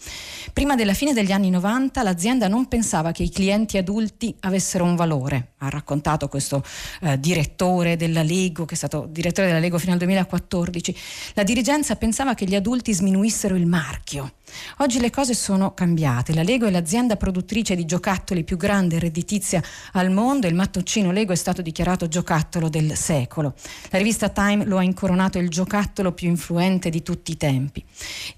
Prima 0.53 0.75
della 0.77 0.95
fine 0.95 1.13
degli 1.13 1.33
anni 1.33 1.51
90 1.51 2.03
l'azienda 2.03 2.49
non 2.49 2.69
pensava 2.69 3.13
che 3.13 3.23
i 3.23 3.31
clienti 3.31 3.77
adulti 3.77 4.35
avessero 4.41 4.85
un 4.85 4.97
valore. 4.97 5.53
Ha 5.59 5.69
raccontato 5.69 6.29
questo 6.29 6.63
eh, 7.01 7.19
direttore 7.19 7.97
della 7.97 8.23
Lego, 8.23 8.65
che 8.65 8.75
è 8.75 8.77
stato 8.77 9.07
direttore 9.11 9.49
della 9.49 9.59
Lego 9.59 9.79
fino 9.79 9.93
al 9.93 9.99
2014. 9.99 10.97
La 11.35 11.43
dirigenza 11.43 11.97
pensava 11.97 12.35
che 12.35 12.47
gli 12.47 12.55
adulti 12.55 12.95
sminuissero 12.95 13.57
il 13.57 13.67
marchio. 13.67 14.33
Oggi 14.79 15.01
le 15.01 15.11
cose 15.11 15.35
sono 15.35 15.75
cambiate. 15.75 16.35
La 16.35 16.43
Lego 16.43 16.67
è 16.67 16.71
l'azienda 16.71 17.17
produttrice 17.17 17.75
di 17.75 17.85
giocattoli 17.85 18.45
più 18.45 18.57
grande 18.57 18.97
e 18.97 18.99
redditizia 18.99 19.63
al 19.93 20.11
mondo. 20.11 20.47
Il 20.47 20.55
mattoncino 20.55 21.13
Lego 21.13 21.33
è 21.33 21.37
stato 21.37 21.63
dichiarato 21.63 22.09
giocattolo 22.09 22.69
del 22.69 22.97
secolo. 22.97 23.55
La 23.91 23.99
rivista 23.99 24.29
Time 24.29 24.65
lo 24.65 24.79
ha 24.79 24.83
incoronato 24.83 25.39
il 25.39 25.49
giocattolo 25.49 26.13
più 26.13 26.29
influente 26.29 26.91
di 26.91 27.03
tutti 27.03 27.33
i 27.33 27.37
tempi. 27.37 27.85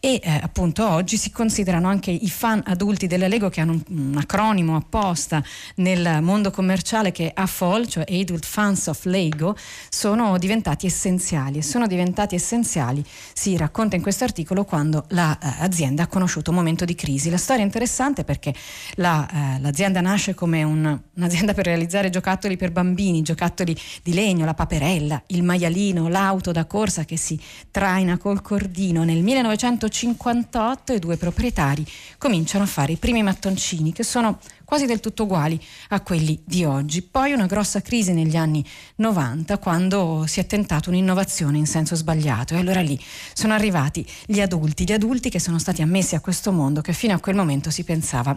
E 0.00 0.20
eh, 0.23 0.40
appunto 0.42 0.88
oggi 0.88 1.16
si 1.16 1.30
considerano 1.30 1.88
anche 1.88 2.11
i 2.11 2.28
fan 2.28 2.62
adulti 2.66 3.06
della 3.06 3.28
Lego 3.28 3.49
che 3.49 3.61
hanno 3.61 3.73
un, 3.73 3.82
un 3.88 4.16
acronimo 4.16 4.76
apposta 4.76 5.42
nel 5.76 6.23
mondo 6.23 6.50
commerciale 6.50 7.12
che 7.12 7.28
è 7.28 7.32
AFOL, 7.35 7.87
cioè 7.87 8.04
Adult 8.08 8.44
Fans 8.44 8.87
of 8.87 9.04
Lego, 9.04 9.56
sono 9.88 10.38
diventati 10.38 10.87
essenziali. 10.87 11.58
E 11.58 11.62
sono 11.62 11.87
diventati 11.87 12.35
essenziali, 12.35 13.04
si 13.32 13.56
racconta 13.56 13.96
in 13.96 14.02
questo 14.02 14.25
articolo, 14.25 14.64
quando 14.64 15.04
l'azienda 15.08 16.02
la, 16.02 16.05
eh, 16.05 16.05
ha 16.06 16.08
conosciuto 16.08 16.50
un 16.50 16.56
momento 16.56 16.84
di 16.84 16.94
crisi. 16.94 17.30
La 17.30 17.36
storia 17.36 17.62
è 17.62 17.66
interessante 17.66 18.25
perché 18.25 18.54
la, 18.94 19.28
eh, 19.56 19.60
l'azienda 19.60 20.00
nasce 20.00 20.34
come 20.34 20.62
un, 20.62 20.98
un'azienda 21.14 21.52
per 21.52 21.66
realizzare 21.66 22.10
giocattoli 22.10 22.56
per 22.56 22.72
bambini, 22.72 23.22
giocattoli 23.22 23.76
di 24.02 24.14
legno, 24.14 24.44
la 24.44 24.54
paperella, 24.54 25.22
il 25.28 25.42
maialino, 25.42 26.08
l'auto 26.08 26.52
da 26.52 26.64
corsa 26.64 27.04
che 27.04 27.16
si 27.16 27.38
traina 27.70 28.16
col 28.16 28.40
cordino. 28.40 29.04
Nel 29.04 29.22
1958 29.22 30.92
i 30.94 30.98
due 30.98 31.16
proprietari 31.16 31.84
cominciano 32.18 32.64
a 32.64 32.68
fare 32.68 32.92
i 32.92 32.96
primi 32.96 33.22
mattoncini 33.22 33.92
che 33.92 34.02
sono 34.02 34.38
quasi 34.66 34.85
del 34.85 35.00
tutto 35.00 35.23
uguali 35.23 35.58
a 35.90 36.02
quelli 36.02 36.38
di 36.44 36.64
oggi. 36.64 37.00
Poi 37.00 37.32
una 37.32 37.46
grossa 37.46 37.80
crisi 37.80 38.12
negli 38.12 38.37
anni 38.37 38.62
90 38.96 39.56
quando 39.56 40.25
si 40.26 40.40
è 40.40 40.46
tentato 40.46 40.90
un'innovazione 40.90 41.56
in 41.56 41.66
senso 41.66 41.94
sbagliato 41.94 42.54
e 42.54 42.58
allora 42.58 42.80
lì 42.80 43.00
sono 43.32 43.54
arrivati 43.54 44.04
gli 44.26 44.40
adulti, 44.40 44.85
gli 44.85 44.92
adulti 44.92 45.30
che 45.30 45.40
sono 45.40 45.58
stati 45.58 45.80
ammessi 45.80 46.16
a 46.16 46.20
questo 46.20 46.52
mondo 46.52 46.82
che 46.82 46.92
fino 46.92 47.14
a 47.14 47.20
quel 47.20 47.37
momento 47.37 47.70
si 47.70 47.85
pensava 47.85 48.37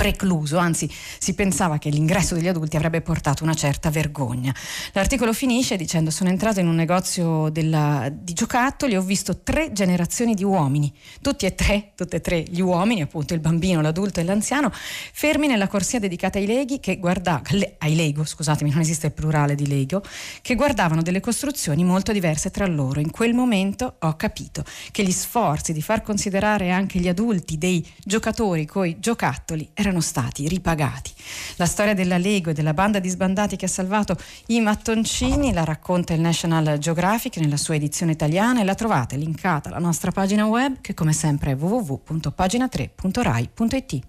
precluso, 0.00 0.56
anzi 0.56 0.90
si 1.18 1.34
pensava 1.34 1.76
che 1.76 1.90
l'ingresso 1.90 2.34
degli 2.34 2.48
adulti 2.48 2.76
avrebbe 2.76 3.02
portato 3.02 3.44
una 3.44 3.52
certa 3.52 3.90
vergogna. 3.90 4.54
L'articolo 4.92 5.34
finisce 5.34 5.76
dicendo 5.76 6.10
sono 6.10 6.30
entrato 6.30 6.58
in 6.58 6.68
un 6.68 6.74
negozio 6.74 7.50
della, 7.50 8.10
di 8.10 8.32
giocattoli 8.32 8.94
e 8.94 8.96
ho 8.96 9.02
visto 9.02 9.40
tre 9.42 9.72
generazioni 9.72 10.34
di 10.34 10.42
uomini, 10.42 10.90
tutti 11.20 11.44
e 11.44 11.54
tre, 11.54 11.92
tutte 11.94 12.16
e 12.16 12.20
tre 12.22 12.42
gli 12.42 12.60
uomini, 12.60 13.02
appunto 13.02 13.34
il 13.34 13.40
bambino, 13.40 13.82
l'adulto 13.82 14.20
e 14.20 14.24
l'anziano, 14.24 14.72
fermi 14.72 15.46
nella 15.46 15.68
corsia 15.68 15.98
dedicata 15.98 16.38
ai 16.38 16.46
leghi 16.46 16.80
che 16.80 16.96
guarda, 16.98 17.42
ai 17.78 17.94
Lego, 17.94 18.24
scusatemi, 18.24 18.70
non 18.70 18.80
esiste 18.80 19.08
il 19.08 19.12
plurale 19.12 19.54
di 19.54 19.66
Lego, 19.66 20.02
che 20.40 20.54
guardavano 20.54 21.02
delle 21.02 21.20
costruzioni 21.20 21.84
molto 21.84 22.12
diverse 22.12 22.50
tra 22.50 22.66
loro. 22.66 23.00
In 23.00 23.10
quel 23.10 23.34
momento 23.34 23.96
ho 23.98 24.16
capito 24.16 24.64
che 24.92 25.02
gli 25.02 25.12
sforzi 25.12 25.74
di 25.74 25.82
far 25.82 26.00
considerare 26.00 26.70
anche 26.70 26.98
gli 26.98 27.08
adulti 27.08 27.58
dei 27.58 27.86
giocatori 28.02 28.64
coi 28.64 28.98
giocattoli 28.98 29.59
erano 29.74 30.00
stati 30.00 30.48
ripagati. 30.48 31.12
La 31.56 31.66
storia 31.66 31.94
della 31.94 32.18
Lego 32.18 32.50
e 32.50 32.52
della 32.52 32.74
banda 32.74 32.98
di 32.98 33.08
sbandati 33.08 33.54
che 33.56 33.66
ha 33.66 33.68
salvato 33.68 34.16
i 34.46 34.60
mattoncini 34.60 35.52
la 35.52 35.64
racconta 35.64 36.14
il 36.14 36.20
National 36.20 36.78
Geographic 36.78 37.36
nella 37.36 37.56
sua 37.56 37.74
edizione 37.74 38.12
italiana 38.12 38.60
e 38.60 38.64
la 38.64 38.74
trovate 38.74 39.16
linkata 39.16 39.68
alla 39.68 39.78
nostra 39.78 40.10
pagina 40.10 40.46
web 40.46 40.80
che 40.80 40.94
come 40.94 41.12
sempre 41.12 41.52
è 41.52 41.56
www.pagina3.rai.it. 41.56 44.00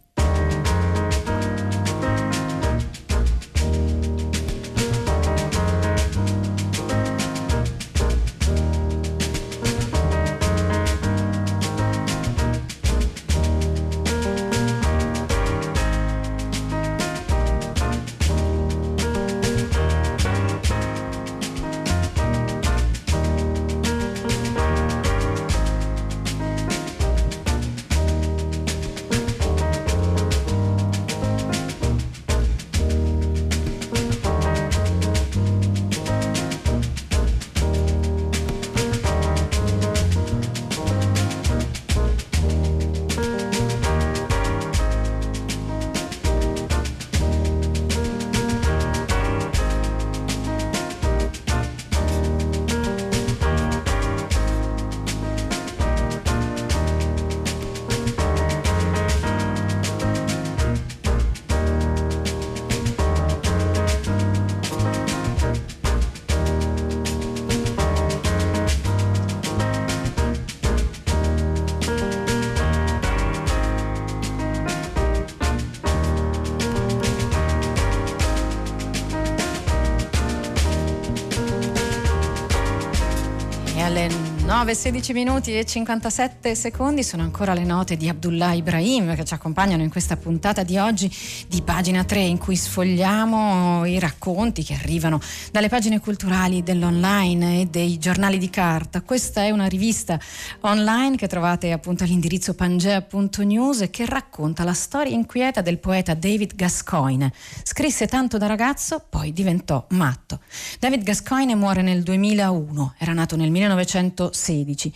9, 84.61 84.75
16 84.75 85.13
minuti 85.13 85.57
e 85.57 85.65
57 85.65 86.53
secondi 86.53 87.01
sono 87.03 87.23
ancora 87.23 87.55
le 87.55 87.63
note 87.63 87.97
di 87.97 88.07
Abdullah 88.07 88.53
Ibrahim 88.53 89.15
che 89.15 89.23
ci 89.23 89.33
accompagnano 89.33 89.81
in 89.81 89.89
questa 89.89 90.17
puntata 90.17 90.61
di 90.61 90.77
oggi 90.77 91.11
di 91.47 91.63
pagina 91.63 92.03
3 92.03 92.19
in 92.19 92.37
cui 92.37 92.55
sfogliamo 92.55 93.85
i 93.85 93.97
racconti 93.97 94.63
che 94.63 94.75
arrivano 94.75 95.19
dalle 95.51 95.67
pagine 95.67 95.99
culturali 95.99 96.61
dell'online 96.61 97.61
e 97.61 97.65
dei 97.65 97.97
giornali 97.97 98.37
di 98.37 98.51
carta. 98.51 99.01
Questa 99.01 99.41
è 99.41 99.49
una 99.49 99.65
rivista 99.65 100.19
online 100.59 101.15
che 101.15 101.27
trovate 101.27 101.71
appunto 101.71 102.03
all'indirizzo 102.03 102.53
pangea.news 102.53 103.81
e 103.81 103.89
che 103.89 104.05
racconta 104.05 104.63
la 104.63 104.73
storia 104.73 105.11
inquieta 105.11 105.61
del 105.61 105.79
poeta 105.79 106.13
David 106.13 106.53
Gascoigne. 106.53 107.33
Scrisse 107.63 108.05
tanto 108.05 108.37
da 108.37 108.45
ragazzo, 108.45 109.03
poi 109.09 109.33
diventò 109.33 109.87
matto. 109.89 110.39
David 110.77 111.01
Gascoigne 111.01 111.55
muore 111.55 111.81
nel 111.81 112.03
2001, 112.03 112.93
era 112.99 113.13
nato 113.13 113.35
nel 113.35 113.49
1960 113.49 114.50
16 114.51 114.91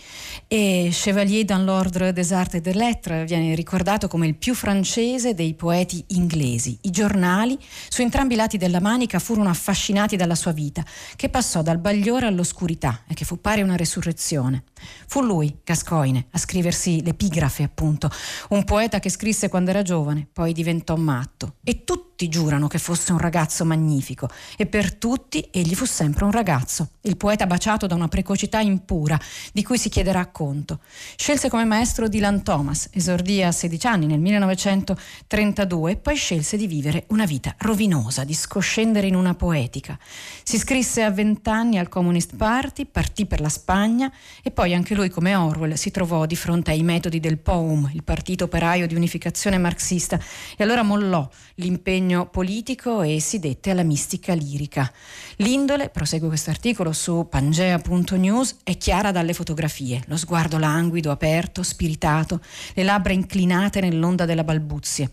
e 0.48 0.90
Chevalier 0.92 1.44
dans 1.44 1.64
l'Ordre 1.64 2.12
des 2.12 2.32
Arts 2.32 2.54
et 2.54 2.60
des 2.60 2.74
Lettres 2.74 3.24
viene 3.24 3.54
ricordato 3.54 4.06
come 4.06 4.26
il 4.26 4.34
più 4.34 4.54
francese 4.54 5.34
dei 5.34 5.54
poeti 5.54 6.04
inglesi. 6.08 6.78
I 6.82 6.90
giornali 6.90 7.58
su 7.88 8.02
entrambi 8.02 8.34
i 8.34 8.36
lati 8.36 8.58
della 8.58 8.80
manica 8.80 9.18
furono 9.18 9.48
affascinati 9.48 10.16
dalla 10.16 10.34
sua 10.34 10.52
vita, 10.52 10.84
che 11.16 11.30
passò 11.30 11.62
dal 11.62 11.78
bagliore 11.78 12.26
all'oscurità 12.26 13.04
e 13.08 13.14
che 13.14 13.24
fu 13.24 13.40
pare 13.40 13.62
una 13.62 13.76
resurrezione. 13.76 14.64
Fu 15.06 15.22
lui, 15.22 15.56
Gascoigne, 15.64 16.26
a 16.32 16.38
scriversi 16.38 17.02
l'epigrafe, 17.02 17.62
appunto, 17.62 18.10
un 18.50 18.64
poeta 18.64 18.98
che 18.98 19.08
scrisse 19.08 19.48
quando 19.48 19.70
era 19.70 19.82
giovane, 19.82 20.28
poi 20.30 20.52
diventò 20.52 20.96
matto. 20.96 21.54
E 21.64 21.84
tutti 22.16 22.30
giurano 22.30 22.66
che 22.66 22.78
fosse 22.78 23.12
un 23.12 23.18
ragazzo 23.18 23.66
magnifico, 23.66 24.30
e 24.56 24.64
per 24.64 24.94
tutti 24.94 25.46
egli 25.50 25.74
fu 25.74 25.84
sempre 25.84 26.24
un 26.24 26.30
ragazzo, 26.30 26.92
il 27.02 27.18
poeta 27.18 27.46
baciato 27.46 27.86
da 27.86 27.94
una 27.94 28.08
precocità 28.08 28.58
impura, 28.58 29.20
di 29.52 29.62
cui 29.62 29.76
si 29.76 29.90
chiederà 29.90 30.24
conto. 30.28 30.80
Scelse 31.14 31.50
come 31.50 31.66
maestro 31.66 32.08
Dylan 32.08 32.42
Thomas, 32.42 32.88
esordì 32.92 33.42
a 33.42 33.52
16 33.52 33.86
anni 33.86 34.06
nel 34.06 34.20
1932 34.20 35.90
e 35.90 35.96
poi 35.96 36.16
scelse 36.16 36.56
di 36.56 36.66
vivere 36.66 37.04
una 37.08 37.26
vita 37.26 37.54
rovinosa, 37.58 38.24
di 38.24 38.32
scoscendere 38.32 39.06
in 39.06 39.14
una 39.14 39.34
poetica. 39.34 39.98
Si 40.42 40.56
iscrisse 40.56 41.02
a 41.02 41.10
20 41.10 41.50
anni 41.50 41.78
al 41.78 41.90
Communist 41.90 42.34
Party, 42.36 42.86
partì 42.86 43.26
per 43.26 43.42
la 43.42 43.50
Spagna 43.50 44.10
e 44.42 44.50
poi 44.50 44.72
anche 44.72 44.94
lui, 44.94 45.10
come 45.10 45.34
Orwell, 45.34 45.74
si 45.74 45.90
trovò 45.90 46.24
di 46.24 46.34
fronte 46.34 46.70
ai 46.70 46.82
metodi 46.82 47.20
del 47.20 47.36
POUM, 47.36 47.90
il 47.92 48.04
Partito 48.04 48.44
Operaio 48.44 48.86
di 48.86 48.94
Unificazione 48.94 49.58
Marxista, 49.58 50.18
e 50.56 50.64
allora 50.64 50.82
mollò 50.82 51.28
l'impegno 51.56 52.05
politico 52.30 53.02
e 53.02 53.20
si 53.20 53.38
dette 53.38 53.70
alla 53.70 53.82
mistica 53.82 54.32
lirica. 54.32 54.90
L'indole, 55.36 55.88
prosegue 55.88 56.28
questo 56.28 56.50
articolo 56.50 56.92
su 56.92 57.26
pangea.news, 57.28 58.56
è 58.62 58.76
chiara 58.76 59.10
dalle 59.10 59.32
fotografie, 59.32 60.02
lo 60.06 60.16
sguardo 60.16 60.58
languido, 60.58 61.10
aperto, 61.10 61.62
spiritato, 61.62 62.40
le 62.74 62.82
labbra 62.82 63.12
inclinate 63.12 63.80
nell'onda 63.80 64.24
della 64.24 64.44
balbuzie. 64.44 65.10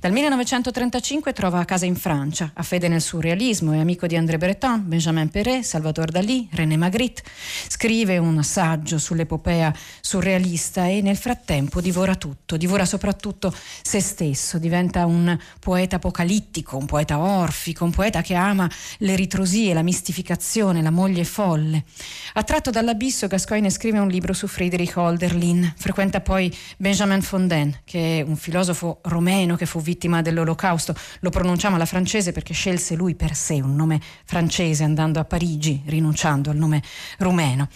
Dal 0.00 0.12
1935 0.12 1.32
trova 1.32 1.64
casa 1.64 1.86
in 1.86 1.96
Francia, 1.96 2.50
ha 2.54 2.62
fede 2.62 2.88
nel 2.88 3.00
surrealismo, 3.00 3.72
è 3.72 3.78
amico 3.78 4.06
di 4.06 4.16
André 4.16 4.38
Breton, 4.38 4.82
Benjamin 4.86 5.28
Perret, 5.28 5.62
Salvatore 5.62 6.12
Dalí, 6.12 6.48
René 6.52 6.76
Magritte, 6.76 7.22
scrive 7.68 8.18
un 8.18 8.42
saggio 8.44 8.98
sull'epopea 8.98 9.74
surrealista 10.00 10.86
e 10.86 11.00
nel 11.00 11.16
frattempo 11.16 11.80
divora 11.80 12.14
tutto, 12.14 12.56
divora 12.56 12.84
soprattutto 12.84 13.54
se 13.82 14.00
stesso, 14.00 14.58
diventa 14.58 15.06
un 15.06 15.38
poeta 15.60 15.96
apocalittico, 15.96 16.76
un 16.76 16.86
poeta 16.86 17.18
orfico, 17.18 17.84
un 17.84 17.90
poeta 17.90 18.22
che 18.22 18.34
ama 18.34 18.70
le 18.98 19.16
ritrosie, 19.16 19.74
la 19.74 19.82
mistificazione, 19.82 20.82
la 20.82 20.90
moglie 20.90 21.24
folle. 21.24 21.84
Attratto 22.34 22.70
dall'abisso, 22.70 23.26
Gascoigne 23.26 23.70
scrive 23.70 23.98
un 23.98 24.08
libro 24.08 24.32
su 24.32 24.46
Friedrich 24.46 24.96
Holderlin, 24.96 25.74
frequenta 25.76 26.20
poi 26.20 26.54
Benjamin 26.76 27.22
Fontaine, 27.22 27.82
che 27.84 28.20
è 28.20 28.22
un 28.22 28.36
filosofo 28.36 29.00
romeno 29.02 29.56
che 29.56 29.65
che 29.66 29.72
fu 29.72 29.82
vittima 29.82 30.22
dell'olocausto. 30.22 30.94
Lo 31.20 31.30
pronunciamo 31.30 31.74
alla 31.74 31.84
francese 31.84 32.32
perché 32.32 32.54
scelse 32.54 32.94
lui 32.94 33.14
per 33.14 33.34
sé 33.34 33.54
un 33.54 33.74
nome 33.74 34.00
francese 34.24 34.84
andando 34.84 35.18
a 35.18 35.24
Parigi, 35.24 35.82
rinunciando 35.86 36.50
al 36.50 36.56
nome 36.56 36.82
rumeno. 37.18 37.68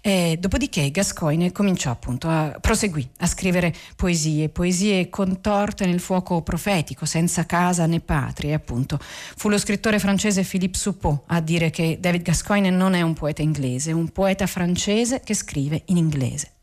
E 0.00 0.36
dopodiché 0.38 0.90
Gascoigne 0.90 1.52
cominciò 1.52 1.90
appunto 1.90 2.28
a 2.28 2.56
proseguì 2.60 3.08
a 3.18 3.26
scrivere 3.26 3.72
poesie, 3.94 4.48
poesie 4.48 5.08
contorte 5.08 5.86
nel 5.86 6.00
fuoco 6.00 6.42
profetico, 6.42 7.06
senza 7.06 7.46
casa 7.46 7.86
né 7.86 8.00
patria, 8.00 8.56
appunto. 8.56 8.98
Fu 9.00 9.48
lo 9.48 9.58
scrittore 9.58 9.98
francese 9.98 10.42
Philippe 10.42 10.76
Soupeau 10.76 11.22
a 11.26 11.40
dire 11.40 11.70
che 11.70 11.98
David 12.00 12.22
Gascoigne 12.22 12.70
non 12.70 12.94
è 12.94 13.02
un 13.02 13.14
poeta 13.14 13.42
inglese, 13.42 13.90
è 13.90 13.94
un 13.94 14.08
poeta 14.08 14.46
francese 14.46 15.20
che 15.24 15.34
scrive 15.34 15.82
in 15.86 15.96
inglese. 15.96 16.55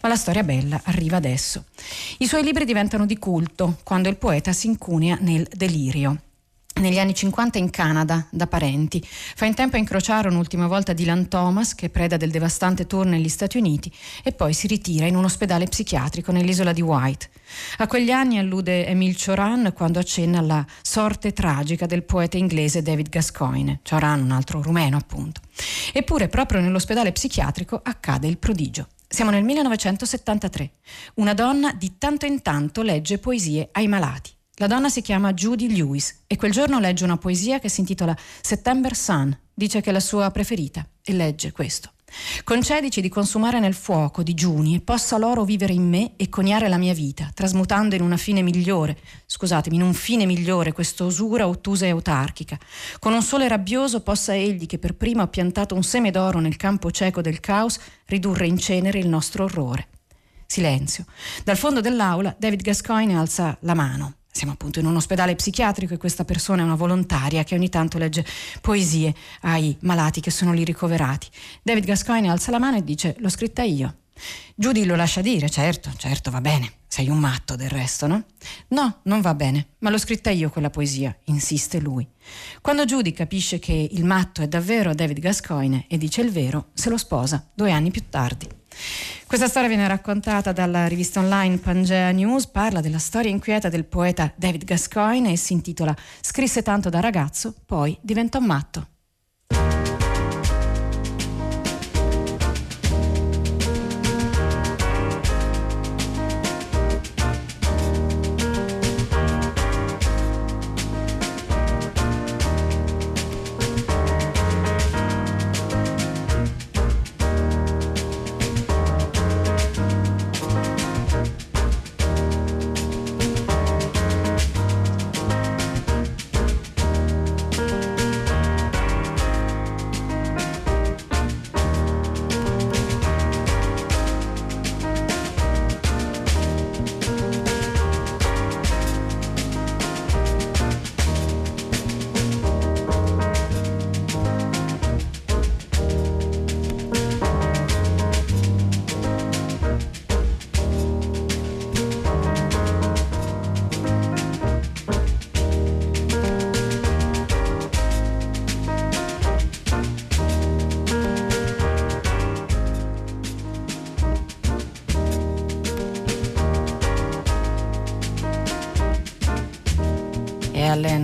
Ma 0.00 0.08
la 0.08 0.16
storia 0.16 0.42
bella 0.42 0.80
arriva 0.84 1.16
adesso. 1.16 1.64
I 2.18 2.26
suoi 2.26 2.42
libri 2.42 2.64
diventano 2.64 3.06
di 3.06 3.18
culto 3.18 3.78
quando 3.82 4.08
il 4.08 4.16
poeta 4.16 4.52
si 4.52 4.66
incunea 4.66 5.18
nel 5.20 5.46
delirio 5.50 6.22
negli 6.80 6.98
anni 6.98 7.14
50 7.14 7.58
in 7.58 7.70
Canada 7.70 8.26
da 8.30 8.46
parenti. 8.46 9.02
Fa 9.04 9.44
in 9.44 9.54
tempo 9.54 9.76
a 9.76 9.78
incrociare 9.78 10.28
un'ultima 10.28 10.66
volta 10.66 10.92
Dylan 10.92 11.28
Thomas, 11.28 11.74
che 11.74 11.90
preda 11.90 12.16
del 12.16 12.30
devastante 12.30 12.86
tour 12.86 13.06
negli 13.06 13.28
Stati 13.28 13.58
Uniti, 13.58 13.92
e 14.22 14.32
poi 14.32 14.52
si 14.52 14.66
ritira 14.66 15.06
in 15.06 15.16
un 15.16 15.24
ospedale 15.24 15.66
psichiatrico 15.66 16.32
nell'isola 16.32 16.72
di 16.72 16.80
White. 16.80 17.28
A 17.78 17.86
quegli 17.86 18.10
anni 18.10 18.38
allude 18.38 18.86
Emile 18.86 19.16
Choran 19.16 19.72
quando 19.74 19.98
accenna 19.98 20.38
alla 20.38 20.64
sorte 20.82 21.32
tragica 21.32 21.86
del 21.86 22.02
poeta 22.02 22.36
inglese 22.36 22.82
David 22.82 23.08
Gascoigne, 23.08 23.80
Choran 23.88 24.22
un 24.22 24.30
altro 24.30 24.62
rumeno 24.62 24.96
appunto. 24.96 25.40
Eppure 25.92 26.28
proprio 26.28 26.60
nell'ospedale 26.60 27.12
psichiatrico 27.12 27.80
accade 27.82 28.26
il 28.26 28.38
prodigio. 28.38 28.88
Siamo 29.12 29.32
nel 29.32 29.42
1973. 29.42 30.70
Una 31.14 31.34
donna 31.34 31.72
di 31.72 31.98
tanto 31.98 32.26
in 32.26 32.42
tanto 32.42 32.82
legge 32.82 33.18
poesie 33.18 33.68
ai 33.72 33.88
malati. 33.88 34.30
La 34.54 34.68
donna 34.68 34.88
si 34.88 35.02
chiama 35.02 35.32
Judy 35.32 35.68
Lewis 35.68 36.22
e 36.28 36.36
quel 36.36 36.52
giorno 36.52 36.78
legge 36.78 37.02
una 37.02 37.16
poesia 37.16 37.58
che 37.58 37.68
si 37.68 37.80
intitola 37.80 38.16
September 38.40 38.94
Sun. 38.94 39.36
Dice 39.52 39.80
che 39.80 39.90
è 39.90 39.92
la 39.92 39.98
sua 39.98 40.30
preferita 40.30 40.86
e 41.02 41.12
legge 41.12 41.50
questo. 41.50 41.90
Concedici 42.44 43.00
di 43.00 43.08
consumare 43.08 43.60
nel 43.60 43.74
fuoco 43.74 44.22
digiuni 44.22 44.74
e 44.74 44.80
possa 44.80 45.16
loro 45.18 45.44
vivere 45.44 45.72
in 45.72 45.88
me 45.88 46.12
e 46.16 46.28
coniare 46.28 46.68
la 46.68 46.76
mia 46.76 46.94
vita, 46.94 47.30
trasmutando 47.32 47.94
in 47.94 48.02
una 48.02 48.16
fine 48.16 48.42
migliore, 48.42 48.98
scusatemi, 49.26 49.76
in 49.76 49.82
un 49.82 49.94
fine 49.94 50.26
migliore 50.26 50.72
questa 50.72 51.04
usura 51.04 51.48
ottusa 51.48 51.86
e 51.86 51.90
autarchica. 51.90 52.58
Con 52.98 53.12
un 53.12 53.22
sole 53.22 53.48
rabbioso 53.48 54.00
possa 54.02 54.34
egli, 54.34 54.66
che 54.66 54.78
per 54.78 54.94
primo 54.94 55.22
ha 55.22 55.28
piantato 55.28 55.74
un 55.74 55.82
seme 55.82 56.10
d'oro 56.10 56.40
nel 56.40 56.56
campo 56.56 56.90
cieco 56.90 57.20
del 57.20 57.40
caos, 57.40 57.78
ridurre 58.06 58.46
in 58.46 58.58
cenere 58.58 58.98
il 58.98 59.08
nostro 59.08 59.44
orrore. 59.44 59.88
Silenzio. 60.46 61.04
Dal 61.44 61.56
fondo 61.56 61.80
dell'aula 61.80 62.34
David 62.36 62.62
Gascoigne 62.62 63.16
alza 63.16 63.56
la 63.60 63.74
mano. 63.74 64.14
Siamo 64.32 64.52
appunto 64.52 64.78
in 64.78 64.86
un 64.86 64.96
ospedale 64.96 65.34
psichiatrico 65.34 65.94
e 65.94 65.98
questa 65.98 66.24
persona 66.24 66.62
è 66.62 66.64
una 66.64 66.76
volontaria 66.76 67.42
che 67.42 67.54
ogni 67.54 67.68
tanto 67.68 67.98
legge 67.98 68.24
poesie 68.60 69.14
ai 69.42 69.76
malati 69.80 70.20
che 70.20 70.30
sono 70.30 70.52
lì 70.52 70.64
ricoverati. 70.64 71.28
David 71.62 71.84
Gascoigne 71.84 72.30
alza 72.30 72.50
la 72.50 72.60
mano 72.60 72.76
e 72.76 72.84
dice: 72.84 73.16
L'ho 73.18 73.28
scritta 73.28 73.62
io. 73.62 73.96
Judy 74.54 74.84
lo 74.84 74.96
lascia 74.96 75.22
dire, 75.22 75.48
certo, 75.48 75.90
certo, 75.96 76.30
va 76.30 76.40
bene. 76.40 76.74
Sei 76.86 77.08
un 77.08 77.18
matto 77.18 77.56
del 77.56 77.70
resto, 77.70 78.06
no? 78.06 78.24
No, 78.68 79.00
non 79.04 79.20
va 79.20 79.34
bene, 79.34 79.74
ma 79.78 79.90
l'ho 79.90 79.98
scritta 79.98 80.30
io 80.30 80.50
quella 80.50 80.70
poesia, 80.70 81.16
insiste 81.24 81.80
lui. 81.80 82.06
Quando 82.60 82.84
Judy 82.84 83.12
capisce 83.12 83.58
che 83.58 83.88
il 83.90 84.04
matto 84.04 84.42
è 84.42 84.48
davvero 84.48 84.94
David 84.94 85.20
Gascoigne 85.20 85.86
e 85.88 85.96
dice 85.98 86.20
il 86.20 86.30
vero, 86.30 86.70
se 86.74 86.90
lo 86.90 86.96
sposa 86.96 87.48
due 87.54 87.70
anni 87.70 87.90
più 87.90 88.08
tardi. 88.08 88.59
Questa 89.26 89.48
storia 89.48 89.68
viene 89.68 89.86
raccontata 89.86 90.52
dalla 90.52 90.86
rivista 90.86 91.20
online 91.20 91.58
Pangea 91.58 92.10
News, 92.10 92.46
parla 92.46 92.80
della 92.80 92.98
storia 92.98 93.30
inquieta 93.30 93.68
del 93.68 93.84
poeta 93.84 94.32
David 94.34 94.64
Gascoigne 94.64 95.32
e 95.32 95.36
si 95.36 95.52
intitola 95.52 95.96
Scrisse 96.20 96.62
tanto 96.62 96.88
da 96.88 97.00
ragazzo, 97.00 97.54
poi 97.64 97.96
diventò 98.00 98.40
matto. 98.40 98.86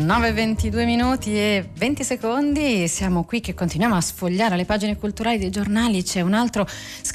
9.22 0.07 0.85
minuti 0.85 1.37
e 1.37 1.69
20 1.75 2.05
secondi 2.05 2.87
siamo 2.87 3.25
qui 3.25 3.41
che 3.41 3.55
continuiamo 3.55 3.97
a 3.97 4.01
sfogliare 4.01 4.55
le 4.55 4.65
pagine 4.65 4.97
culturali 4.97 5.37
dei 5.37 5.51
giornali. 5.51 6.05
C'è 6.05 6.21
un 6.21 6.33
altro 6.33 6.65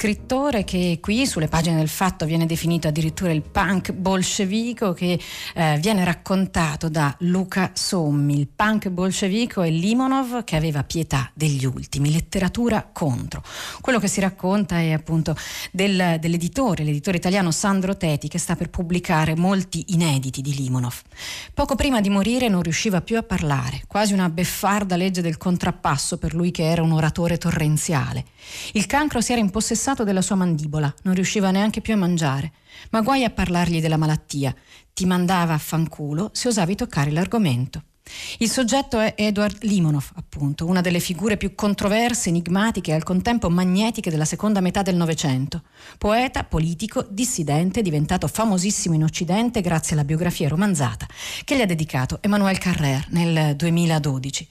scrittore 0.02 0.64
che 0.64 0.98
qui 1.00 1.28
sulle 1.28 1.48
pagine 1.48 1.76
del 1.76 1.88
fatto 1.88 2.26
viene 2.26 2.48
definito 2.48 2.88
addirittura 2.88 3.32
il 3.32 3.44
punk 3.44 3.92
bolscevico 3.92 4.94
che 4.94 5.20
eh, 5.54 5.78
viene 5.80 6.04
raccontato 6.04 6.90
da 6.90 7.16
Luca 7.20 7.70
Sommi. 7.76 8.36
Il 8.40 8.48
punk 8.48 8.90
bolscevico 8.90 9.62
è 9.62 9.70
Limonov 9.70 10.44
che 10.44 10.56
aveva 10.56 10.84
pietà 10.84 11.30
degli 11.36 11.66
ultimi, 11.68 12.12
letteratura 12.12 12.90
contro. 12.92 13.44
Quello 13.80 14.00
che 14.00 14.08
si 14.08 14.20
racconta 14.22 14.80
è 14.80 14.92
appunto 14.92 15.36
del, 15.72 16.18
dell'editore, 16.20 16.84
l'editore 16.84 17.18
italiano 17.18 17.52
Sandro 17.52 17.96
Teti 17.96 18.28
che 18.28 18.40
sta 18.40 18.56
per 18.56 18.72
pubblicare 18.72 19.36
molti 19.36 19.86
inediti 19.90 20.42
di 20.42 20.56
Limonov. 20.56 21.00
Poco 21.54 21.76
prima 21.76 22.02
di 22.02 22.10
morire 22.10 22.48
non 22.48 22.64
riusciva 22.64 23.02
più 23.02 23.18
a 23.18 23.24
parlare, 23.24 23.84
quasi 23.86 24.14
una 24.14 24.30
beffarda 24.30 24.96
legge 24.96 25.22
del 25.22 25.38
contrappasso 25.38 26.18
per 26.18 26.34
lui 26.34 26.50
che 26.50 26.64
era 26.64 26.82
un 26.82 26.92
oratore 26.92 27.38
torrenziale. 27.38 28.26
Il 28.74 28.86
cancro 28.86 29.22
si 29.22 29.32
era 29.32 29.42
impossessato 29.42 30.04
della 30.04 30.22
sua 30.22 30.36
mandibola, 30.36 30.94
non 31.04 31.14
riusciva 31.14 31.52
neanche 31.52 31.82
più 31.82 31.94
a 31.94 31.98
mangiare. 31.98 32.52
Ma 32.92 33.02
guai 33.02 33.24
a 33.24 33.30
parlargli 33.30 33.82
della 33.82 33.98
malattia, 33.98 34.56
ti 34.94 35.06
mandava 35.06 35.54
a 35.54 35.58
fanculo 35.58 36.30
se 36.34 36.48
osavi 36.48 36.76
toccare 36.76 37.12
l'argomento. 37.12 37.84
Il 38.40 38.50
soggetto 38.50 39.00
è 39.00 39.14
Edward 39.18 39.64
Limonov, 39.64 40.12
appunto, 40.16 40.66
una 40.66 40.82
delle 40.82 41.00
figure 41.00 41.38
più 41.38 41.56
controverse, 41.56 42.30
enigmatiche 42.30 42.92
e 42.92 42.96
al 42.96 43.04
contempo 43.04 43.50
magnetiche 43.50 44.10
della 44.10 44.26
seconda 44.26 44.62
metà 44.62 44.82
del 44.82 44.96
Novecento. 44.96 45.64
Poeta, 45.98 46.44
politico, 46.44 47.06
dissidente, 47.10 47.82
diventato 47.82 48.28
famosissimo 48.28 48.96
in 48.96 49.04
Occidente 49.04 49.62
grazie 49.62 49.94
alla 49.94 50.06
biografia 50.06 50.48
romanzata 50.48 51.08
che 51.44 51.56
gli 51.56 51.62
ha 51.62 51.66
dedicato 51.66 52.20
Emmanuel 52.22 52.58
Carrère 52.58 53.06
nel 53.10 53.56
2012. 53.56 54.48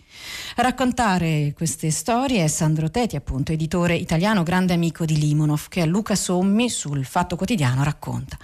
A 0.57 0.63
raccontare 0.63 1.53
queste 1.57 1.91
storie 1.91 2.45
è 2.45 2.49
Sandro 2.49 2.91
Teti, 2.91 3.17
appunto, 3.17 3.53
editore 3.53 3.95
italiano 3.95 4.43
grande 4.43 4.75
amico 4.75 5.05
di 5.05 5.19
Limonov, 5.19 5.69
che 5.69 5.81
a 5.81 5.87
Luca 5.87 6.15
Sommi 6.15 6.69
sul 6.69 7.05
Fatto 7.05 7.37
Quotidiano 7.37 7.83
racconta. 7.83 8.37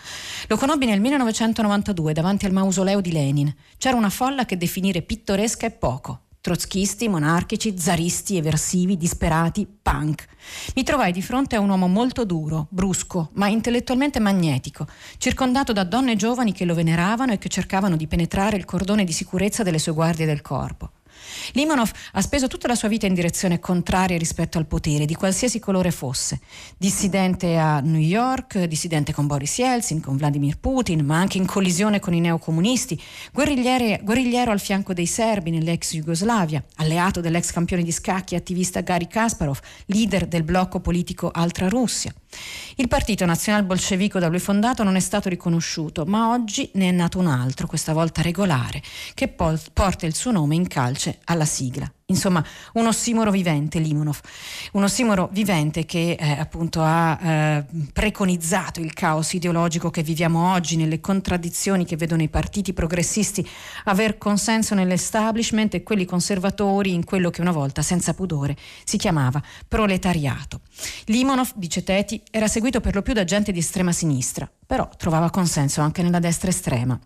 Lo 0.46 0.57
conobbi 0.57 0.87
nel 0.87 1.00
1992 1.00 2.12
davanti 2.12 2.46
al 2.46 2.52
mausoleo 2.52 3.00
di 3.00 3.12
Lenin. 3.12 3.55
C'era 3.76 3.96
una 3.96 4.11
folla 4.11 4.46
che 4.46 4.57
definire 4.57 5.02
pittoresca 5.07 5.66
è 5.66 5.71
poco. 5.71 6.23
Trotskisti, 6.40 7.09
monarchici, 7.09 7.77
zaristi, 7.79 8.37
eversivi, 8.37 8.97
disperati, 8.97 9.66
punk. 9.66 10.27
Mi 10.75 10.83
trovai 10.85 11.11
di 11.11 11.23
fronte 11.23 11.57
a 11.57 11.61
un 11.61 11.71
uomo 11.71 11.88
molto 11.88 12.25
duro, 12.25 12.66
brusco, 12.71 13.31
ma 13.35 13.49
intellettualmente 13.49 14.21
magnetico, 14.21 14.87
circondato 15.19 15.73
da 15.73 15.83
donne 15.83 16.14
giovani 16.14 16.53
che 16.53 16.64
lo 16.64 16.75
veneravano 16.75 17.33
e 17.33 17.38
che 17.38 17.49
cercavano 17.49 17.97
di 17.97 18.07
penetrare 18.07 18.57
il 18.57 18.64
cordone 18.64 19.05
di 19.05 19.12
sicurezza 19.12 19.62
delle 19.62 19.79
sue 19.79 19.92
guardie 19.92 20.27
del 20.27 20.42
corpo. 20.42 20.90
Limonov 21.52 21.90
ha 22.12 22.20
speso 22.20 22.48
tutta 22.48 22.68
la 22.68 22.74
sua 22.74 22.88
vita 22.88 23.06
in 23.06 23.14
direzione 23.14 23.59
contraria 23.59 24.18
rispetto 24.18 24.59
al 24.59 24.66
potere, 24.66 25.04
di 25.04 25.14
qualsiasi 25.14 25.59
colore 25.59 25.90
fosse. 25.90 26.40
Dissidente 26.76 27.56
a 27.56 27.80
New 27.80 28.00
York, 28.00 28.64
dissidente 28.64 29.12
con 29.12 29.26
Boris 29.26 29.59
Yeltsin, 29.59 30.00
con 30.00 30.16
Vladimir 30.16 30.59
Putin, 30.59 31.04
ma 31.04 31.18
anche 31.18 31.38
in 31.38 31.46
collisione 31.46 32.00
con 32.00 32.14
i 32.14 32.20
neocomunisti, 32.20 33.00
guerrigliero 33.32 34.50
al 34.50 34.61
fianco 34.61 34.92
dei 34.92 35.06
serbi 35.06 35.50
nell'ex 35.50 35.92
Jugoslavia, 35.94 36.62
alleato 36.76 37.20
dell'ex 37.20 37.52
campione 37.52 37.82
di 37.82 37.92
scacchi 37.92 38.35
attivista 38.35 38.80
Gary 38.80 39.06
Kasparov, 39.06 39.59
leader 39.87 40.26
del 40.26 40.42
blocco 40.42 40.80
politico 40.80 41.30
Altra 41.30 41.68
Russia. 41.68 42.12
Il 42.77 42.88
partito 42.88 43.25
nazional 43.25 43.64
bolscevico 43.64 44.18
da 44.18 44.29
lui 44.29 44.38
fondato 44.38 44.83
non 44.83 44.96
è 44.96 45.01
stato 45.01 45.29
riconosciuto, 45.29 46.05
ma 46.05 46.31
oggi 46.31 46.70
ne 46.75 46.88
è 46.88 46.92
nato 46.92 47.18
un 47.18 47.27
altro, 47.27 47.66
questa 47.66 47.92
volta 47.92 48.22
regolare, 48.22 48.83
che 49.14 49.29
porta 49.29 50.07
il 50.07 50.14
suo 50.14 50.31
nome 50.31 50.55
in 50.55 50.66
calce 50.66 51.20
alla 51.25 51.44
sigla. 51.44 51.90
Insomma, 52.09 52.45
un 52.75 52.87
ossimoro 52.87 53.33
vivente, 53.33 53.81
Limonov, 53.81 54.21
un 54.75 54.85
ossimoro 54.85 55.29
vivente 55.33 55.85
che 55.85 56.12
eh, 56.12 56.31
appunto 56.38 56.81
ha 56.81 57.19
eh, 57.21 57.64
preconizzato 57.92 58.79
il 58.79 58.92
caos 58.92 59.33
ideologico 59.33 59.90
che 59.90 60.05
viviamo 60.05 60.53
oggi, 60.53 60.77
nelle 60.77 61.01
contraddizioni 61.01 61.85
che 61.85 61.97
vedono 61.97 62.23
i 62.23 62.29
partiti 62.29 62.73
progressisti 62.73 63.45
aver 63.87 64.19
consenso 64.19 64.77
nell'establishment 64.77 65.75
e 65.75 65.83
quelli 65.83 66.05
conservatori 66.05 66.95
in 66.95 67.03
quello 67.03 67.31
che 67.31 67.40
una 67.40 67.51
volta, 67.51 67.83
senza 67.83 68.14
pudore, 68.14 68.57
si 68.85 68.99
chiamava 68.99 69.42
proletariato. 69.66 70.61
Limonov, 71.07 71.55
dice 71.57 71.83
Teti, 71.83 72.23
era 72.31 72.47
seguito 72.47 72.81
per 72.81 72.95
lo 72.95 73.03
più 73.03 73.14
da 73.14 73.25
gente 73.25 73.51
di 73.51 73.59
estrema 73.59 73.90
sinistra, 73.90 74.49
però 74.64 74.88
trovava 74.97 75.29
consenso 75.31 75.81
anche 75.81 76.05
nella 76.05 76.21
destra 76.21 76.51
estrema. 76.51 76.97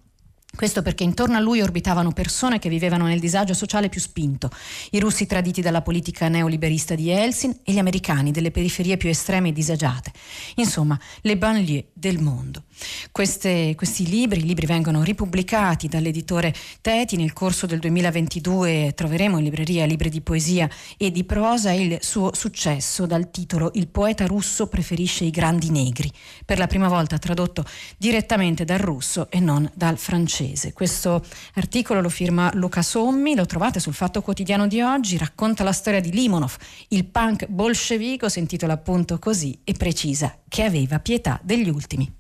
Questo 0.55 0.83
perché 0.83 1.05
intorno 1.05 1.37
a 1.37 1.41
lui 1.41 1.63
orbitavano 1.63 2.13
persone 2.13 2.59
che 2.59 2.69
vivevano 2.69 3.07
nel 3.07 3.21
disagio 3.21 3.55
sociale 3.55 3.89
più 3.89 4.01
spinto, 4.01 4.51
i 4.91 4.99
russi 4.99 5.25
traditi 5.25 5.61
dalla 5.61 5.81
politica 5.81 6.29
neoliberista 6.29 6.95
di 6.95 7.09
Helsin 7.09 7.61
e 7.63 7.73
gli 7.73 7.79
americani 7.79 8.33
delle 8.33 8.51
periferie 8.51 8.97
più 8.97 9.09
estreme 9.09 9.51
e 9.51 9.53
disagiate, 9.53 10.13
insomma 10.57 10.99
le 11.23 11.39
banlieue 11.39 11.91
del 11.93 12.19
mondo. 12.19 12.65
Queste, 13.13 13.75
questi 13.77 14.09
libri, 14.09 14.43
libri 14.43 14.67
vengono 14.67 15.03
ripubblicati 15.03 15.89
dall'editore 15.89 16.55
Teti 16.81 17.17
nel 17.17 17.33
corso 17.33 17.67
del 17.67 17.79
2022 17.79 18.93
troveremo 18.95 19.39
in 19.39 19.45
libreria 19.45 19.85
libri 19.87 20.09
di 20.09 20.21
poesia 20.21 20.69
e 20.97 21.11
di 21.11 21.25
prosa 21.25 21.73
il 21.73 21.99
suo 22.01 22.35
successo 22.35 23.07
dal 23.07 23.31
titolo 23.31 23.71
Il 23.75 23.89
poeta 23.89 24.27
russo 24.27 24.67
preferisce 24.69 25.25
i 25.25 25.31
grandi 25.31 25.71
negri, 25.71 26.11
per 26.45 26.59
la 26.59 26.67
prima 26.67 26.89
volta 26.89 27.19
tradotto 27.19 27.65
direttamente 27.97 28.65
dal 28.65 28.79
russo 28.79 29.31
e 29.31 29.41
non 29.41 29.71
dal 29.75 29.99
francese. 29.99 30.73
Questo 30.73 31.25
articolo 31.55 32.01
lo 32.01 32.09
firma 32.09 32.51
Luca 32.55 32.83
Sommi, 32.83 33.35
lo 33.35 33.47
trovate 33.47 33.81
sul 33.81 33.95
Fatto 33.95 34.23
Quotidiano 34.23 34.67
di 34.67 34.81
oggi, 34.81 35.17
racconta 35.17 35.65
la 35.65 35.73
storia 35.73 36.01
di 36.01 36.11
Limonov, 36.11 36.57
il 36.89 37.05
punk 37.05 37.47
bolscevico, 37.47 38.29
si 38.29 38.39
intitola 38.39 38.75
appunto 38.75 39.19
così 39.19 39.59
e 39.65 39.73
precisa 39.73 40.39
che 40.49 40.63
aveva 40.63 40.99
pietà 41.01 41.41
degli 41.43 41.69
ultimi. 41.69 42.20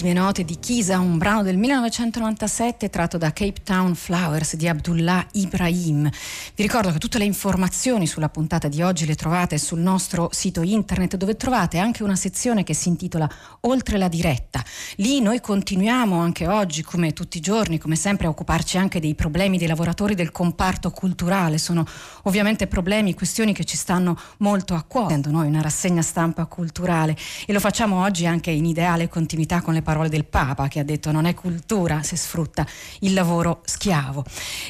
Ultime 0.00 0.18
note 0.18 0.44
di 0.46 0.58
Chisa, 0.58 0.98
un 0.98 1.18
brano 1.18 1.42
del 1.42 1.58
1997 1.58 2.88
tratto 2.88 3.18
da 3.18 3.34
Cape 3.34 3.62
Town 3.62 3.94
Flowers 3.94 4.56
di 4.56 4.66
Abdullah 4.66 5.26
Ibrahim. 5.32 6.08
Vi 6.54 6.62
ricordo 6.62 6.90
che 6.90 6.98
tutte 6.98 7.18
le 7.18 7.24
informazioni 7.24 8.06
sulla 8.06 8.30
puntata 8.30 8.68
di 8.68 8.80
oggi 8.80 9.04
le 9.04 9.14
trovate 9.14 9.58
sul 9.58 9.80
nostro 9.80 10.30
sito 10.32 10.62
internet 10.62 11.16
dove 11.16 11.36
trovate 11.36 11.76
anche 11.76 12.02
una 12.02 12.16
sezione 12.16 12.64
che 12.64 12.72
si 12.72 12.88
intitola 12.88 13.28
Oltre 13.64 13.98
la 13.98 14.08
diretta. 14.08 14.64
Lì 14.96 15.20
noi 15.20 15.38
continuiamo 15.42 16.18
anche 16.18 16.46
oggi, 16.46 16.82
come 16.82 17.12
tutti 17.12 17.36
i 17.36 17.42
giorni, 17.42 17.76
come 17.76 17.94
sempre, 17.94 18.26
a 18.26 18.30
occuparci 18.30 18.78
anche 18.78 19.00
dei 19.00 19.14
problemi 19.14 19.58
dei 19.58 19.68
lavoratori 19.68 20.14
del 20.14 20.32
comparto 20.32 20.90
culturale. 20.92 21.58
Sono 21.58 21.84
ovviamente 22.22 22.66
problemi, 22.66 23.12
questioni 23.12 23.52
che 23.52 23.64
ci 23.64 23.76
stanno 23.76 24.18
molto 24.38 24.74
a 24.74 24.82
cuore, 24.82 25.20
noi 25.26 25.48
una 25.48 25.60
rassegna 25.60 26.00
stampa 26.00 26.46
culturale 26.46 27.14
e 27.44 27.52
lo 27.52 27.60
facciamo 27.60 28.02
oggi 28.02 28.24
anche 28.24 28.50
in 28.50 28.64
ideale 28.64 29.06
continuità 29.10 29.60
con 29.60 29.74
le 29.74 29.82
parole 29.82 29.88
del 30.08 30.24
Papa 30.24 30.68
che 30.68 30.80
ha 30.80 30.84
detto 30.84 31.10
non 31.10 31.26
è 31.26 31.34
cultura 31.34 32.02
se 32.02 32.16
sfrutta 32.16 32.66
il 33.00 33.12
lavoro 33.12 33.62
schiavo. 33.64 34.24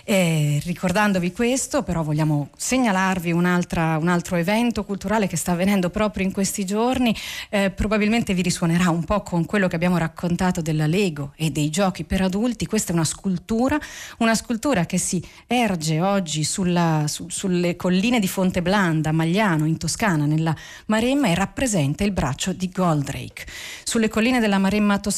Eh, 0.04 0.60
ricordandovi 0.64 1.32
questo, 1.32 1.82
però 1.82 2.02
vogliamo 2.02 2.50
segnalarvi 2.56 3.32
un 3.32 3.44
altro 3.44 4.36
evento 4.36 4.84
culturale 4.84 5.26
che 5.26 5.36
sta 5.36 5.52
avvenendo 5.52 5.90
proprio 5.90 6.24
in 6.24 6.32
questi 6.32 6.64
giorni, 6.64 7.14
eh, 7.50 7.70
probabilmente 7.70 8.34
vi 8.34 8.42
risuonerà 8.42 8.90
un 8.90 9.04
po' 9.04 9.22
con 9.22 9.44
quello 9.44 9.68
che 9.68 9.76
abbiamo 9.76 9.98
raccontato 9.98 10.60
della 10.62 10.86
Lego 10.86 11.32
e 11.36 11.50
dei 11.50 11.70
giochi 11.70 12.04
per 12.04 12.22
adulti. 12.22 12.66
Questa 12.66 12.92
è 12.92 12.94
una 12.94 13.04
scultura, 13.04 13.78
una 14.18 14.34
scultura 14.34 14.86
che 14.86 14.98
si 14.98 15.22
erge 15.46 16.00
oggi 16.00 16.44
sulla, 16.44 17.04
su, 17.06 17.28
sulle 17.28 17.76
colline 17.76 18.18
di 18.18 18.28
Fonteblanda, 18.28 19.12
Magliano, 19.12 19.66
in 19.66 19.76
Toscana, 19.76 20.24
nella 20.24 20.54
Maremma 20.86 21.28
e 21.28 21.34
rappresenta 21.34 22.04
il 22.04 22.12
braccio 22.12 22.52
di 22.52 22.68
Goldrake. 22.68 23.46
Sulle 23.84 24.08
colline 24.08 24.40
della 24.40 24.58
Maremma 24.58 24.98
toscana, 24.98 25.08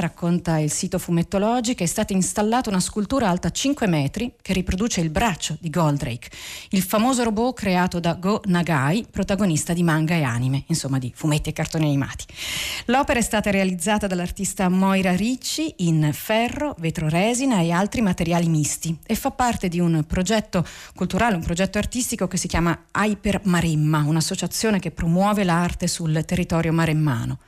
racconta 0.00 0.58
il 0.58 0.72
sito 0.72 0.98
fumettologico, 0.98 1.82
è 1.82 1.86
stata 1.86 2.12
installata 2.12 2.70
una 2.70 2.80
scultura 2.80 3.28
alta 3.28 3.50
5 3.50 3.86
metri 3.86 4.32
che 4.40 4.52
riproduce 4.52 5.00
il 5.00 5.10
braccio 5.10 5.56
di 5.60 5.68
Goldrake, 5.68 6.30
il 6.70 6.82
famoso 6.82 7.22
robot 7.22 7.54
creato 7.54 8.00
da 8.00 8.14
Go 8.14 8.40
Nagai, 8.46 9.06
protagonista 9.10 9.72
di 9.72 9.82
manga 9.82 10.14
e 10.14 10.22
anime, 10.22 10.64
insomma 10.68 10.98
di 10.98 11.12
fumetti 11.14 11.50
e 11.50 11.52
cartoni 11.52 11.84
animati. 11.84 12.24
L'opera 12.86 13.18
è 13.18 13.22
stata 13.22 13.50
realizzata 13.50 14.06
dall'artista 14.06 14.68
Moira 14.70 15.14
Ricci 15.14 15.74
in 15.78 16.10
ferro, 16.12 16.74
vetro 16.78 17.08
resina 17.08 17.60
e 17.60 17.70
altri 17.70 18.00
materiali 18.00 18.48
misti 18.48 18.96
e 19.06 19.14
fa 19.14 19.32
parte 19.32 19.68
di 19.68 19.80
un 19.80 20.04
progetto 20.06 20.64
culturale, 20.94 21.36
un 21.36 21.42
progetto 21.42 21.76
artistico 21.78 22.26
che 22.26 22.38
si 22.38 22.48
chiama 22.48 22.86
Hyper 22.96 23.40
Maremma, 23.44 24.04
un'associazione 24.06 24.78
che 24.78 24.90
promuove 24.90 25.44
l'arte 25.44 25.86
sul 25.86 26.24
territorio 26.24 26.72
maremmano. 26.72 27.38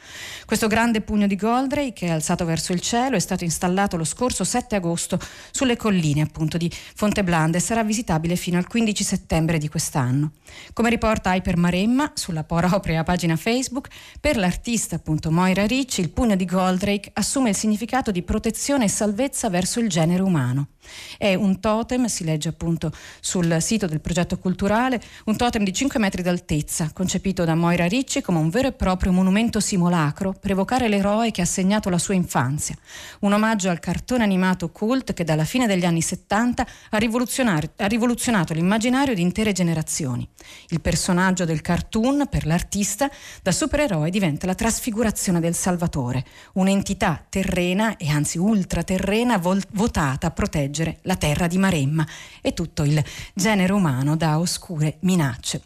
Questo 0.45 0.67
grande 0.67 1.01
pugno 1.01 1.27
di 1.27 1.37
Goldrake, 1.37 1.93
alzato 2.03 2.45
verso 2.45 2.73
il 2.73 2.81
cielo, 2.81 3.17
è 3.17 3.21
stato 3.21 3.45
installato 3.45 3.97
lo 3.97 4.05
scorso 4.05 4.45
7 4.45 4.77
agosto 4.77 5.19
sulle 5.51 5.77
colline 5.77 6.23
appunto 6.23 6.57
di 6.57 6.71
Fonteblanda 6.71 7.59
e 7.59 7.61
sarà 7.61 7.83
visitabile 7.85 8.37
fino 8.37 8.59
al 8.59 8.67
15 8.67 9.05
settembre 9.05 9.59
di 9.59 9.69
quest'anno. 9.69 10.33
Come 10.73 10.91
riporta 10.91 11.35
Hyper 11.35 11.57
Maremma 11.57 12.13
sulla 12.15 12.45
propria 12.45 13.03
pagina 13.03 13.37
Facebook, 13.37 13.89
per 14.21 14.37
l'artista 14.37 14.97
appunto 14.97 15.31
Moira 15.31 15.67
Ricci 15.67 16.01
il 16.01 16.11
pugno 16.11 16.37
di 16.37 16.45
Goldrake 16.45 17.11
assume 17.15 17.51
il 17.51 17.57
significato 17.57 18.11
di 18.11 18.23
protezione 18.23 18.85
e 18.85 18.89
salvezza 18.89 19.49
verso 19.49 19.81
il 19.81 19.89
genere 19.89 20.23
umano. 20.23 20.69
È 21.17 21.35
un 21.35 21.61
totem, 21.61 22.07
si 22.07 22.25
legge 22.25 22.49
appunto 22.49 22.93
sul 23.21 23.57
sito 23.61 23.87
del 23.87 24.01
progetto 24.01 24.39
culturale, 24.39 25.01
un 25.25 25.37
totem 25.37 25.65
di 25.65 25.73
5 25.73 25.99
metri 25.99 26.23
d'altezza, 26.23 26.91
concepito 26.93 27.45
da 27.45 27.55
Moira 27.55 27.87
Ricci 27.87 28.21
come 28.21 28.39
un 28.39 28.51
vero 28.51 28.69
e 28.69 28.73
proprio 28.73 29.13
monumento 29.13 29.61
simulacro 29.61 30.35
per 30.39 30.51
evocare 30.53 30.89
l'eroe 30.89 31.31
che 31.31 31.43
ha 31.43 31.47
segnato 31.47 31.84
la 31.90 31.99
sua 31.99 32.14
infanzia. 32.14 32.77
Un 33.20 33.33
omaggio 33.33 33.70
al 33.70 33.81
cartone 33.81 34.23
animato 34.23 34.70
cult 34.70 35.12
che 35.14 35.25
dalla 35.25 35.44
fine 35.44 35.66
degli 35.66 35.85
anni 35.85 36.03
70 36.03 36.62
ha, 36.62 36.97
ha 36.97 37.87
rivoluzionato 37.87 38.55
l'immaginario 38.55 39.14
di 39.14 39.23
intere 39.23 39.53
generazioni. 39.53 40.29
Il 40.68 40.81
personaggio 40.81 41.44
del 41.44 41.61
cartoon, 41.61 42.27
per 42.29 42.47
l'artista, 42.47 43.11
da 43.42 43.53
supereroe 43.53 44.11
diventa 44.11 44.47
la 44.47 44.55
trasfigurazione 44.55 45.40
del 45.40 45.55
Salvatore, 45.55 46.25
un'entità 46.55 47.25
terrena 47.29 47.97
e 47.97 48.09
anzi 48.09 48.38
ultraterrena 48.38 49.38
vol- 49.38 49.62
votata 49.73 50.27
a 50.27 50.31
proteggere 50.31 50.99
la 51.03 51.16
terra 51.16 51.47
di 51.47 51.59
Maremma 51.59 52.07
e 52.40 52.53
tutto 52.53 52.83
il 52.83 53.03
genere 53.35 53.73
umano 53.73 54.16
da 54.16 54.38
oscure 54.38 54.97
minacce. 55.01 55.62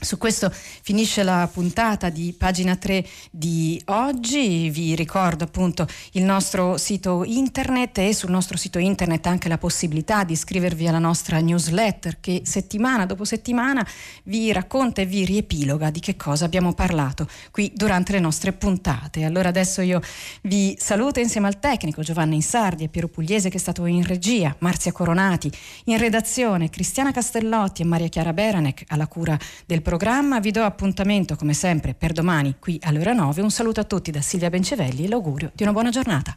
Su 0.00 0.16
questo 0.16 0.48
finisce 0.52 1.24
la 1.24 1.48
puntata 1.52 2.08
di 2.08 2.32
pagina 2.32 2.76
3 2.76 3.04
di 3.32 3.82
oggi, 3.86 4.70
vi 4.70 4.94
ricordo 4.94 5.42
appunto 5.42 5.88
il 6.12 6.22
nostro 6.22 6.76
sito 6.76 7.24
internet 7.24 7.98
e 7.98 8.14
sul 8.14 8.30
nostro 8.30 8.56
sito 8.56 8.78
internet 8.78 9.26
anche 9.26 9.48
la 9.48 9.58
possibilità 9.58 10.22
di 10.22 10.34
iscrivervi 10.34 10.86
alla 10.86 11.00
nostra 11.00 11.40
newsletter 11.40 12.20
che 12.20 12.42
settimana 12.44 13.06
dopo 13.06 13.24
settimana 13.24 13.84
vi 14.24 14.52
racconta 14.52 15.02
e 15.02 15.06
vi 15.06 15.24
riepiloga 15.24 15.90
di 15.90 15.98
che 15.98 16.14
cosa 16.14 16.44
abbiamo 16.44 16.74
parlato 16.74 17.28
qui 17.50 17.72
durante 17.74 18.12
le 18.12 18.20
nostre 18.20 18.52
puntate. 18.52 19.24
Allora 19.24 19.48
adesso 19.48 19.82
io 19.82 20.00
vi 20.42 20.76
saluto 20.78 21.18
insieme 21.18 21.48
al 21.48 21.58
tecnico 21.58 22.02
Giovanni 22.02 22.36
Insardi 22.36 22.84
e 22.84 22.88
Piero 22.88 23.08
Pugliese 23.08 23.48
che 23.48 23.56
è 23.56 23.60
stato 23.60 23.84
in 23.86 24.06
regia, 24.06 24.54
Marzia 24.60 24.92
Coronati, 24.92 25.50
in 25.86 25.98
redazione 25.98 26.70
Cristiana 26.70 27.10
Castellotti 27.10 27.82
e 27.82 27.84
Maria 27.84 28.08
Chiara 28.08 28.32
Beranec 28.32 28.84
alla 28.86 29.08
cura 29.08 29.36
del 29.66 29.82
programma. 29.88 30.38
Vi 30.38 30.50
do 30.50 30.64
appuntamento 30.64 31.34
come 31.34 31.54
sempre 31.54 31.94
per 31.94 32.12
domani 32.12 32.56
qui 32.58 32.78
all'ora 32.82 33.14
9. 33.14 33.40
Un 33.40 33.50
saluto 33.50 33.80
a 33.80 33.84
tutti 33.84 34.10
da 34.10 34.20
Silvia 34.20 34.50
Bencevelli 34.50 35.06
e 35.06 35.08
l'augurio 35.08 35.50
di 35.54 35.62
una 35.62 35.72
buona 35.72 35.88
giornata. 35.88 36.36